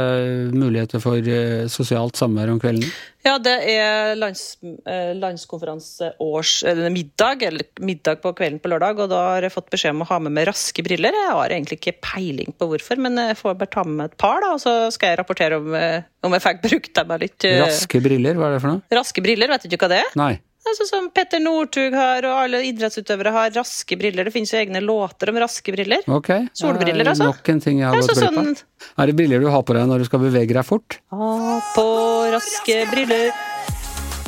muligheter 0.57 1.03
for 1.03 1.21
eh, 1.21 1.67
sosialt 1.69 2.17
samvær 2.17 2.49
om 2.55 2.61
kvelden? 2.63 2.89
Ja, 3.27 3.35
det 3.43 3.53
er 3.69 4.15
lands, 4.17 4.57
eh, 4.65 5.11
landskonferanse 5.19 6.15
eller 6.17 6.89
middag, 6.95 7.45
eller 7.45 7.69
middag 7.85 8.23
på 8.23 8.33
kvelden 8.39 8.63
på 8.65 8.73
lørdag. 8.73 9.05
Og 9.05 9.13
da 9.13 9.21
har 9.35 9.45
jeg 9.45 9.53
fått 9.53 9.69
beskjed 9.75 9.93
om 9.93 10.07
å 10.07 10.09
ha 10.09 10.21
med 10.25 10.33
meg 10.39 10.49
raske 10.49 10.85
briller. 10.87 11.13
Jeg 11.13 11.37
har 11.37 11.53
egentlig 11.53 11.81
ikke 11.83 11.99
peiling 12.01 12.57
på 12.57 12.71
hvorfor, 12.73 12.97
men 12.97 13.21
jeg 13.21 13.37
får 13.43 13.61
bare 13.61 13.75
ta 13.77 13.85
med 13.85 14.01
meg 14.01 14.13
et 14.15 14.19
par, 14.25 14.41
da. 14.41 14.55
Og 14.57 14.65
så 14.65 14.77
skal 14.95 15.13
jeg 15.13 15.21
rapportere 15.21 15.61
om, 15.61 15.69
eh, 15.77 16.09
om 16.25 16.33
jeg 16.33 16.47
fikk 16.49 16.65
brukt 16.65 16.95
dem 17.03 17.17
litt. 17.21 17.51
Raske 17.61 18.01
briller, 18.09 18.41
hva 18.41 18.49
er 18.49 18.57
det 18.57 18.65
for 18.65 18.73
noe? 18.73 19.01
Raske 19.03 19.29
briller, 19.29 19.53
vet 19.53 19.69
du 19.69 19.69
ikke 19.69 19.85
hva 19.85 19.93
det 19.99 20.05
er? 20.07 20.15
Nei. 20.17 20.35
Altså, 20.69 20.87
som 20.89 21.09
Petter 21.15 21.41
Northug 21.43 21.95
har, 21.97 22.27
og 22.29 22.43
alle 22.45 22.63
idrettsutøvere 22.69 23.33
har 23.35 23.53
raske 23.57 23.97
briller. 24.01 24.29
Det 24.29 24.35
finnes 24.35 24.53
jo 24.53 24.61
egne 24.61 24.83
låter 24.85 25.33
om 25.33 25.41
raske 25.41 25.73
briller. 25.75 26.05
Okay. 26.19 26.49
Solbriller, 26.57 27.09
altså. 27.15 27.31
Nok 27.31 27.53
en 27.55 27.63
ting 27.65 27.83
jeg 27.83 27.89
har 27.89 27.97
gått 27.97 28.13
glipp 28.13 28.29
av. 28.29 28.51
Sånn... 28.53 28.91
Er 28.99 29.11
det 29.11 29.17
briller 29.19 29.43
du 29.43 29.49
har 29.53 29.65
på 29.67 29.77
deg 29.77 29.89
når 29.91 30.05
du 30.05 30.09
skal 30.11 30.23
bevege 30.23 30.55
deg 30.55 30.67
fort? 30.69 31.01
Ha 31.15 31.61
på 31.75 31.87
raske 32.35 32.83
briller. 32.93 33.33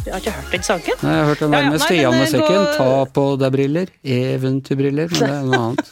Jeg 0.00 0.14
har 0.14 0.22
ikke 0.22 0.32
hørt 0.32 0.54
den 0.54 0.62
saken. 0.64 1.00
Nei, 1.04 1.10
jeg 1.12 1.20
har 1.20 1.28
hørt 1.28 1.42
den 1.42 1.54
der 1.54 1.64
ja, 1.64 1.70
med 1.72 1.82
Stian-musikken. 1.82 2.54
Går... 2.56 2.70
Ta 2.78 2.92
på 3.16 3.24
deg 3.40 3.52
briller. 3.52 3.90
Eventyrbriller. 4.16 5.10
Men 5.12 5.20
det 5.20 5.28
er 5.34 5.48
noe 5.50 5.60
annet. 5.66 5.90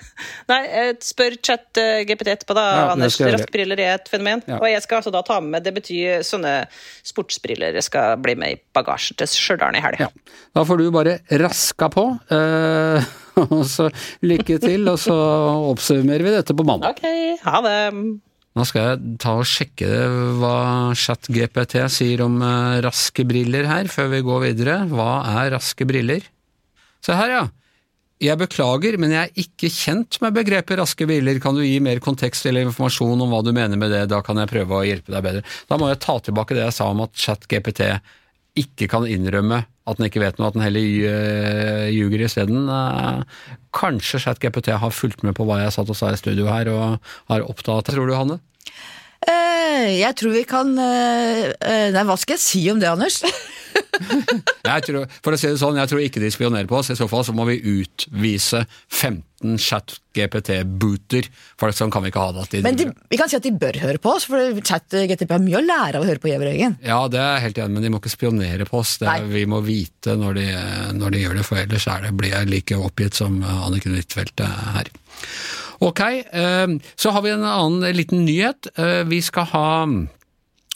nei, 0.52 0.60
spør 1.04 1.36
chat 1.44 1.80
eh, 1.82 2.04
GPT 2.08 2.32
etterpå, 2.32 2.56
da, 2.56 2.64
ja, 2.72 2.86
Anders. 2.94 3.18
Raskbriller 3.20 3.82
er 3.84 3.92
et 3.98 4.08
fenomen. 4.12 4.44
Og 4.56 4.64
jeg 4.70 4.80
skal 4.86 5.00
altså 5.00 5.12
da 5.12 5.22
ta 5.26 5.40
med 5.44 5.66
Det 5.66 5.74
betyr 5.76 6.24
sånne 6.26 6.54
sportsbriller 7.06 7.76
jeg 7.76 7.86
skal 7.86 8.16
bli 8.22 8.36
med 8.40 8.56
i 8.56 8.60
bagasjen 8.76 9.20
til 9.20 9.28
Stjørdal 9.30 9.76
i 9.76 9.84
helga. 9.84 10.08
Da 10.56 10.64
får 10.64 10.80
du 10.80 10.88
bare 10.94 11.18
raska 11.44 11.90
på. 11.92 12.06
Uh, 12.32 13.12
og 13.44 13.62
så 13.68 13.90
lykke 14.24 14.56
til, 14.62 14.88
og 14.88 14.98
så 15.04 15.20
oppsummerer 15.68 16.26
vi 16.26 16.34
dette 16.38 16.56
på 16.56 16.66
mandag. 16.66 16.96
Ok, 16.96 17.44
ha 17.44 17.64
det. 17.68 17.78
Nå 18.58 18.66
skal 18.66 18.82
jeg 18.82 19.16
ta 19.22 19.36
og 19.38 19.46
sjekke 19.46 19.88
hva 20.40 20.56
ChatGPT 20.98 21.76
sier 21.92 22.24
om 22.24 22.40
uh, 22.42 22.80
raske 22.82 23.22
briller 23.28 23.68
her, 23.70 23.90
før 23.92 24.10
vi 24.16 24.24
går 24.26 24.44
videre. 24.48 24.76
Hva 24.90 25.22
er 25.30 25.52
raske 25.54 25.86
briller? 25.86 26.26
Se 27.04 27.14
her, 27.14 27.34
ja. 27.36 27.44
Jeg 28.20 28.36
beklager, 28.36 28.98
men 29.00 29.14
jeg 29.14 29.30
er 29.30 29.44
ikke 29.44 29.70
kjent 29.72 30.18
med 30.20 30.34
begrepet 30.36 30.76
raske 30.82 31.06
briller. 31.08 31.38
Kan 31.40 31.56
du 31.56 31.62
gi 31.64 31.78
mer 31.80 32.02
kontekst 32.04 32.44
eller 32.50 32.66
informasjon 32.66 33.22
om 33.22 33.30
hva 33.32 33.40
du 33.46 33.54
mener 33.56 33.80
med 33.80 33.94
det, 33.94 34.02
da 34.12 34.18
kan 34.24 34.42
jeg 34.42 34.50
prøve 34.50 34.76
å 34.76 34.84
hjelpe 34.84 35.14
deg 35.14 35.24
bedre. 35.24 35.44
Da 35.70 35.78
må 35.80 35.88
jeg 35.88 36.02
ta 36.02 36.18
tilbake 36.26 36.58
det 36.58 36.66
jeg 36.66 36.76
sa 36.76 36.90
om 36.92 37.06
at 37.06 37.14
ChatGPT 37.16 37.86
ikke 38.60 38.88
kan 38.92 39.06
innrømme 39.08 39.64
at 39.90 39.98
den 39.98 40.06
ikke 40.06 40.22
vet 40.22 40.38
noe, 40.38 40.50
at 40.50 40.56
den 40.56 40.64
heller 40.64 40.84
uh, 40.86 41.86
ljuger 41.90 42.26
isteden. 42.26 42.68
Uh, 42.70 43.24
kanskje 43.74 44.20
ChatGPT 44.22 44.72
har 44.78 44.94
fulgt 44.94 45.24
med 45.26 45.34
på 45.38 45.46
hva 45.48 45.62
jeg 45.64 45.74
satt 45.74 45.90
og 45.90 45.98
sa 45.98 46.12
i 46.12 46.20
studio 46.20 46.50
her, 46.50 46.70
og 46.70 47.12
har 47.32 47.46
oppdaget 47.48 47.94
Tror 47.94 48.10
du, 48.10 48.14
Hanne? 48.14 48.38
Uh, 49.26 49.88
jeg 49.90 50.14
tror 50.16 50.32
vi 50.32 50.44
kan 50.48 50.70
Nei, 50.76 52.04
hva 52.06 52.16
skal 52.20 52.36
jeg 52.36 52.44
si 52.44 52.62
om 52.72 52.80
det, 52.82 52.92
Anders? 52.92 53.22
tror, 54.86 55.06
for 55.24 55.34
å 55.34 55.38
si 55.40 55.48
det 55.50 55.58
sånn, 55.60 55.78
jeg 55.80 55.90
tror 55.90 56.02
ikke 56.04 56.22
de 56.22 56.30
spionerer 56.32 56.68
på 56.70 56.78
oss. 56.80 56.92
I 56.92 56.98
så 56.98 57.08
fall 57.10 57.24
så 57.26 57.34
må 57.36 57.46
vi 57.48 57.58
utvise 57.80 58.62
15 58.88 59.58
chat-GPT-booter, 59.60 61.28
for 61.60 61.72
sånn 61.76 61.92
kan 61.92 62.04
vi 62.04 62.12
ikke 62.12 62.24
ha 62.24 62.32
det. 62.36 62.62
Men 62.64 62.78
de, 62.78 62.88
vi 63.10 63.20
kan 63.20 63.30
si 63.30 63.38
at 63.38 63.46
de 63.46 63.54
bør 63.56 63.80
høre 63.82 64.02
på 64.02 64.14
oss, 64.16 64.26
for 64.30 64.60
chat-GTP 64.60 65.32
har 65.36 65.44
mye 65.44 65.60
å 65.60 65.64
lære 65.64 66.00
av 66.00 66.04
å 66.04 66.10
høre 66.10 66.22
på 66.22 66.32
Gjevrøyen. 66.32 66.76
Ja, 66.86 67.00
det 67.12 67.22
er 67.22 67.44
helt 67.46 67.62
enig, 67.62 67.76
men 67.76 67.86
de 67.86 67.94
må 67.94 68.02
ikke 68.02 68.12
spionere 68.12 68.68
på 68.68 68.82
oss. 68.82 68.98
Det, 69.02 69.16
vi 69.32 69.46
må 69.50 69.62
vite 69.64 70.16
når 70.20 70.38
de, 70.40 70.46
når 70.98 71.16
de, 71.16 71.24
gjør 71.24 71.40
det, 71.40 71.48
for 71.48 71.62
ellers 71.62 71.88
det, 72.04 72.14
blir 72.20 72.34
jeg 72.34 72.52
like 72.52 72.80
oppgitt 72.90 73.18
som 73.20 73.40
Anniken 73.40 73.96
Huitfeldt 73.96 74.44
her. 74.76 74.92
Ok, 75.80 76.00
eh, 76.04 76.68
så 77.00 77.12
har 77.16 77.24
vi 77.24 77.32
en 77.32 77.46
annen 77.48 77.96
liten 77.96 78.26
nyhet. 78.26 78.68
Eh, 78.76 79.00
vi 79.08 79.22
skal 79.24 79.48
ha 79.54 79.68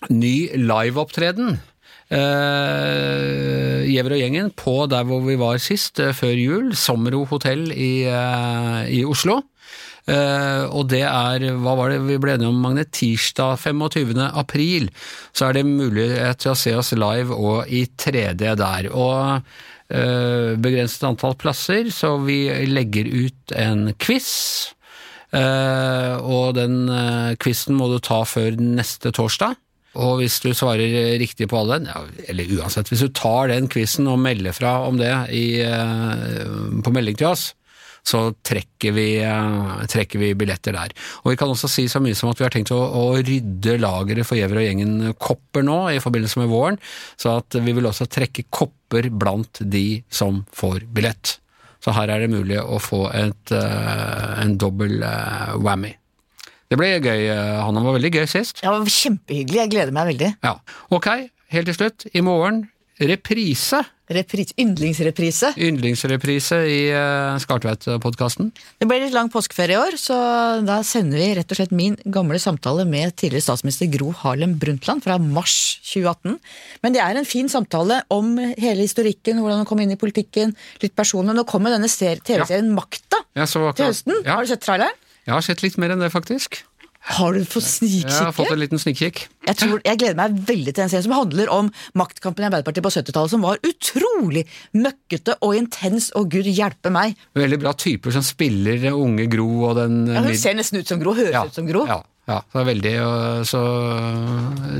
ny 0.08 0.34
liveopptreden 0.56 1.58
eh, 2.10 3.84
Giæver 3.88 4.16
og 4.16 4.20
gjengen 4.20 4.52
på 4.56 4.76
der 4.90 5.06
hvor 5.08 5.24
vi 5.24 5.38
var 5.40 5.58
sist, 5.62 6.00
eh, 6.00 6.14
før 6.16 6.34
jul, 6.36 6.70
Somro 6.76 7.24
hotell 7.30 7.70
i, 7.72 8.04
eh, 8.10 8.80
i 9.00 9.04
Oslo. 9.04 9.42
Uh, 10.04 10.68
og 10.76 10.90
det 10.92 11.00
er, 11.08 11.46
hva 11.64 11.72
var 11.78 11.94
det 11.94 12.02
vi 12.04 12.18
ble 12.20 12.34
enige 12.34 12.50
om, 12.50 12.58
Magne? 12.60 12.82
Tirsdag 12.84 13.56
25. 13.62 14.18
april, 14.36 14.90
så 15.32 15.48
er 15.48 15.56
det 15.56 15.62
mulighet 15.64 16.42
til 16.42 16.52
å 16.52 16.58
se 16.60 16.74
oss 16.76 16.92
live 16.92 17.32
og 17.32 17.72
i 17.72 17.86
3D 17.88 18.52
der. 18.60 18.90
Og 18.92 19.40
uh, 19.40 20.50
begrenset 20.60 21.08
antall 21.08 21.38
plasser, 21.40 21.88
så 21.88 22.18
vi 22.20 22.42
legger 22.68 23.08
ut 23.08 23.56
en 23.56 23.94
quiz. 23.96 24.28
Uh, 25.32 26.20
og 26.20 26.52
den 26.60 26.84
quizen 27.40 27.80
må 27.80 27.88
du 27.90 27.96
ta 28.04 28.20
før 28.28 28.60
neste 28.60 29.10
torsdag. 29.14 29.56
Og 29.94 30.18
hvis 30.20 30.40
du 30.42 30.50
svarer 30.56 31.18
riktig 31.20 31.48
på 31.50 31.60
alle, 31.60 31.80
ja, 31.86 32.00
eller 32.30 32.56
uansett, 32.58 32.90
hvis 32.90 33.04
du 33.06 33.12
tar 33.14 33.52
den 33.52 33.68
quizen 33.70 34.08
og 34.10 34.22
melder 34.22 34.56
fra 34.56 34.80
om 34.88 34.98
det 34.98 35.12
i, 35.34 35.60
eh, 35.62 36.80
på 36.82 36.94
melding 36.94 37.20
til 37.20 37.30
oss, 37.30 37.52
så 38.04 38.34
trekker 38.44 38.92
vi, 38.92 39.06
eh, 39.24 39.86
trekker 39.88 40.20
vi 40.20 40.34
billetter 40.36 40.76
der. 40.76 40.92
Og 41.22 41.32
vi 41.32 41.38
kan 41.40 41.48
også 41.48 41.70
si 41.70 41.86
så 41.88 42.02
mye 42.04 42.16
som 42.18 42.28
at 42.28 42.40
vi 42.40 42.44
har 42.44 42.52
tenkt 42.52 42.74
å, 42.74 42.80
å 42.82 43.16
rydde 43.16 43.78
lageret 43.80 44.28
for 44.28 44.36
Gjever 44.36 44.60
og 44.60 44.66
gjengen 44.66 45.14
kopper 45.16 45.64
nå 45.64 45.78
i 45.94 46.02
forbindelse 46.04 46.42
med 46.42 46.52
våren, 46.52 46.78
så 47.16 47.38
at 47.40 47.56
vi 47.56 47.72
vil 47.72 47.88
også 47.88 48.10
trekke 48.10 48.48
kopper 48.52 49.08
blant 49.08 49.62
de 49.62 50.02
som 50.10 50.44
får 50.52 50.84
billett. 50.92 51.38
Så 51.84 51.94
her 51.96 52.10
er 52.12 52.24
det 52.24 52.32
mulig 52.32 52.58
å 52.60 52.80
få 52.80 53.06
et, 53.14 53.52
eh, 53.52 54.40
en 54.42 54.58
dobbel 54.58 55.00
whammy. 55.60 55.94
Det 56.70 56.78
ble 56.80 56.92
gøy, 56.98 57.26
eh, 57.30 57.56
Hanna. 57.62 57.80
Det 57.80 57.88
var 57.88 57.98
veldig 57.98 58.12
gøy 58.18 58.28
sist. 58.30 58.62
Ja, 58.64 58.76
Kjempehyggelig. 58.80 59.60
Jeg 59.64 59.74
gleder 59.74 59.96
meg 59.96 60.12
veldig. 60.14 60.30
Ja. 60.44 60.56
Ok, 60.94 61.10
helt 61.54 61.70
til 61.70 61.76
slutt. 61.76 62.06
I 62.14 62.24
morgen 62.24 62.64
reprise. 63.00 63.82
Repris, 64.12 64.50
yndlingsreprise. 64.60 65.54
Yndlingsreprise 65.56 66.58
i 66.68 66.80
uh, 66.92 67.38
Skartveit-podkasten. 67.40 68.50
Det 68.76 68.88
ble 68.88 68.98
litt 69.00 69.14
lang 69.16 69.30
påskeferie 69.32 69.78
i 69.78 69.80
år, 69.80 69.96
så 69.96 70.16
da 70.66 70.82
sender 70.84 71.22
vi 71.22 71.30
rett 71.38 71.54
og 71.54 71.56
slett 71.56 71.72
min 71.72 71.96
gamle 72.12 72.36
samtale 72.42 72.84
med 72.84 73.14
tidligere 73.16 73.46
statsminister 73.46 73.88
Gro 73.94 74.10
Harlem 74.20 74.58
Brundtland 74.60 75.00
fra 75.06 75.16
mars 75.16 75.56
2018. 75.88 76.36
Men 76.84 76.96
det 76.96 77.00
er 77.00 77.16
en 77.16 77.28
fin 77.28 77.48
samtale 77.48 78.02
om 78.12 78.36
hele 78.36 78.84
historikken, 78.84 79.40
hvordan 79.40 79.62
hun 79.62 79.70
kom 79.72 79.80
inn 79.80 79.96
i 79.96 80.00
politikken, 80.00 80.52
litt 80.84 80.94
personlig. 80.94 81.38
Nå 81.38 81.46
kommer 81.48 81.72
denne 81.72 81.88
TV-serien 81.88 82.68
Makta 82.76 83.24
Ja, 83.32 83.48
til 83.48 83.88
høsten. 83.88 84.20
Ja, 84.20 84.36
Har 84.36 84.44
du 84.44 84.52
sett 84.52 84.68
traileren? 84.68 85.00
Jeg 85.24 85.32
har 85.32 85.44
sett 85.44 85.64
litt 85.64 85.76
mer 85.80 85.94
enn 85.94 86.04
det, 86.04 86.12
faktisk. 86.12 86.62
Har 87.04 87.36
du 87.36 87.44
fått 87.44 87.82
Jeg 87.84 88.08
har 88.08 88.32
fått 88.32 88.48
en 88.48 88.60
liten 88.62 88.80
snikkikk. 88.80 89.26
Jeg, 89.44 89.56
tror, 89.60 89.80
jeg 89.84 89.98
gleder 90.00 90.16
meg 90.16 90.38
veldig 90.48 90.72
til 90.72 90.86
en 90.86 90.92
serie 90.92 91.04
som 91.04 91.12
handler 91.12 91.50
om 91.52 91.68
maktkampen 92.00 92.46
i 92.46 92.48
Arbeiderpartiet 92.48 92.84
på 92.86 92.92
70-tallet, 92.94 93.32
som 93.34 93.44
var 93.44 93.60
utrolig 93.60 94.46
møkkete 94.72 95.36
og 95.44 95.52
intens, 95.58 96.08
og 96.16 96.30
gud 96.32 96.48
hjelpe 96.48 96.92
meg. 96.94 97.18
Veldig 97.36 97.60
bra 97.60 97.74
typer 97.76 98.14
som 98.16 98.24
spiller 98.24 98.88
unge 98.94 99.28
Gro 99.32 99.50
og 99.68 99.76
den 99.82 100.00
Ja, 100.14 100.24
hun 100.24 100.40
ser 100.40 100.56
nesten 100.56 100.80
ut 100.80 100.88
som 100.88 101.02
Gro, 101.02 101.12
høres 101.18 101.36
Ja, 101.36 101.44
ut 101.44 101.60
som 101.60 101.68
Gro. 101.68 101.84
Ja, 101.90 102.00
ja, 102.24 102.38
det 102.40 102.60
er 102.62 102.68
veldig 102.70 102.94
øh, 103.04 103.42
Så 103.44 103.60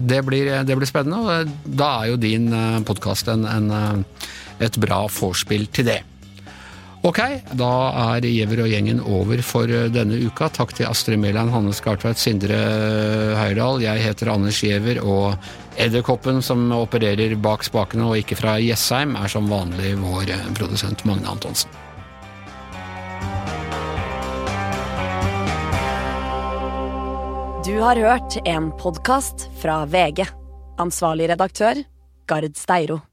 det 0.01 0.23
blir, 0.25 0.49
det 0.65 0.79
blir 0.81 0.89
spennende, 0.89 1.21
og 1.45 1.77
da 1.77 1.91
er 2.01 2.15
jo 2.15 2.23
din 2.25 2.49
podkast 2.89 3.29
et 4.65 4.81
bra 4.81 5.05
vorspiel 5.13 5.69
til 5.75 5.93
det. 5.93 6.01
Ok, 7.05 7.19
da 7.61 7.71
er 8.17 8.25
Giæver 8.25 8.63
og 8.65 8.71
gjengen 8.73 9.01
over 9.05 9.43
for 9.45 9.69
øh, 9.69 9.91
denne 9.93 10.17
uka. 10.25 10.49
Takk 10.49 10.73
til 10.73 10.89
Astrid 10.89 11.21
Mæland, 11.21 11.53
Hanne 11.53 11.75
Skartveit, 11.77 12.17
Sindre 12.17 12.57
Høyrdal. 13.37 13.83
Jeg 13.85 14.01
heter 14.01 14.33
Anders 14.33 14.63
Giæver, 14.65 15.03
og 15.05 15.37
Edderkoppen 15.77 16.41
som 16.41 16.73
opererer 16.73 17.37
bak 17.37 17.67
spakene 17.69 18.09
og 18.09 18.17
ikke 18.23 18.41
fra 18.41 18.57
Jessheim, 18.57 19.19
er 19.21 19.29
som 19.29 19.53
vanlig 19.53 19.99
vår 20.01 20.33
øh, 20.33 20.51
produsent 20.57 21.05
Magne 21.05 21.29
Antonsen. 21.29 21.69
Du 27.69 27.81
har 27.85 28.01
hørt 28.01 28.41
en 28.49 28.73
podkast 28.81 29.51
fra 29.61 29.83
VG. 29.85 30.25
Ansvarlig 30.81 31.35
redaktør, 31.37 31.85
Gard 32.27 32.57
Steiro. 32.57 33.05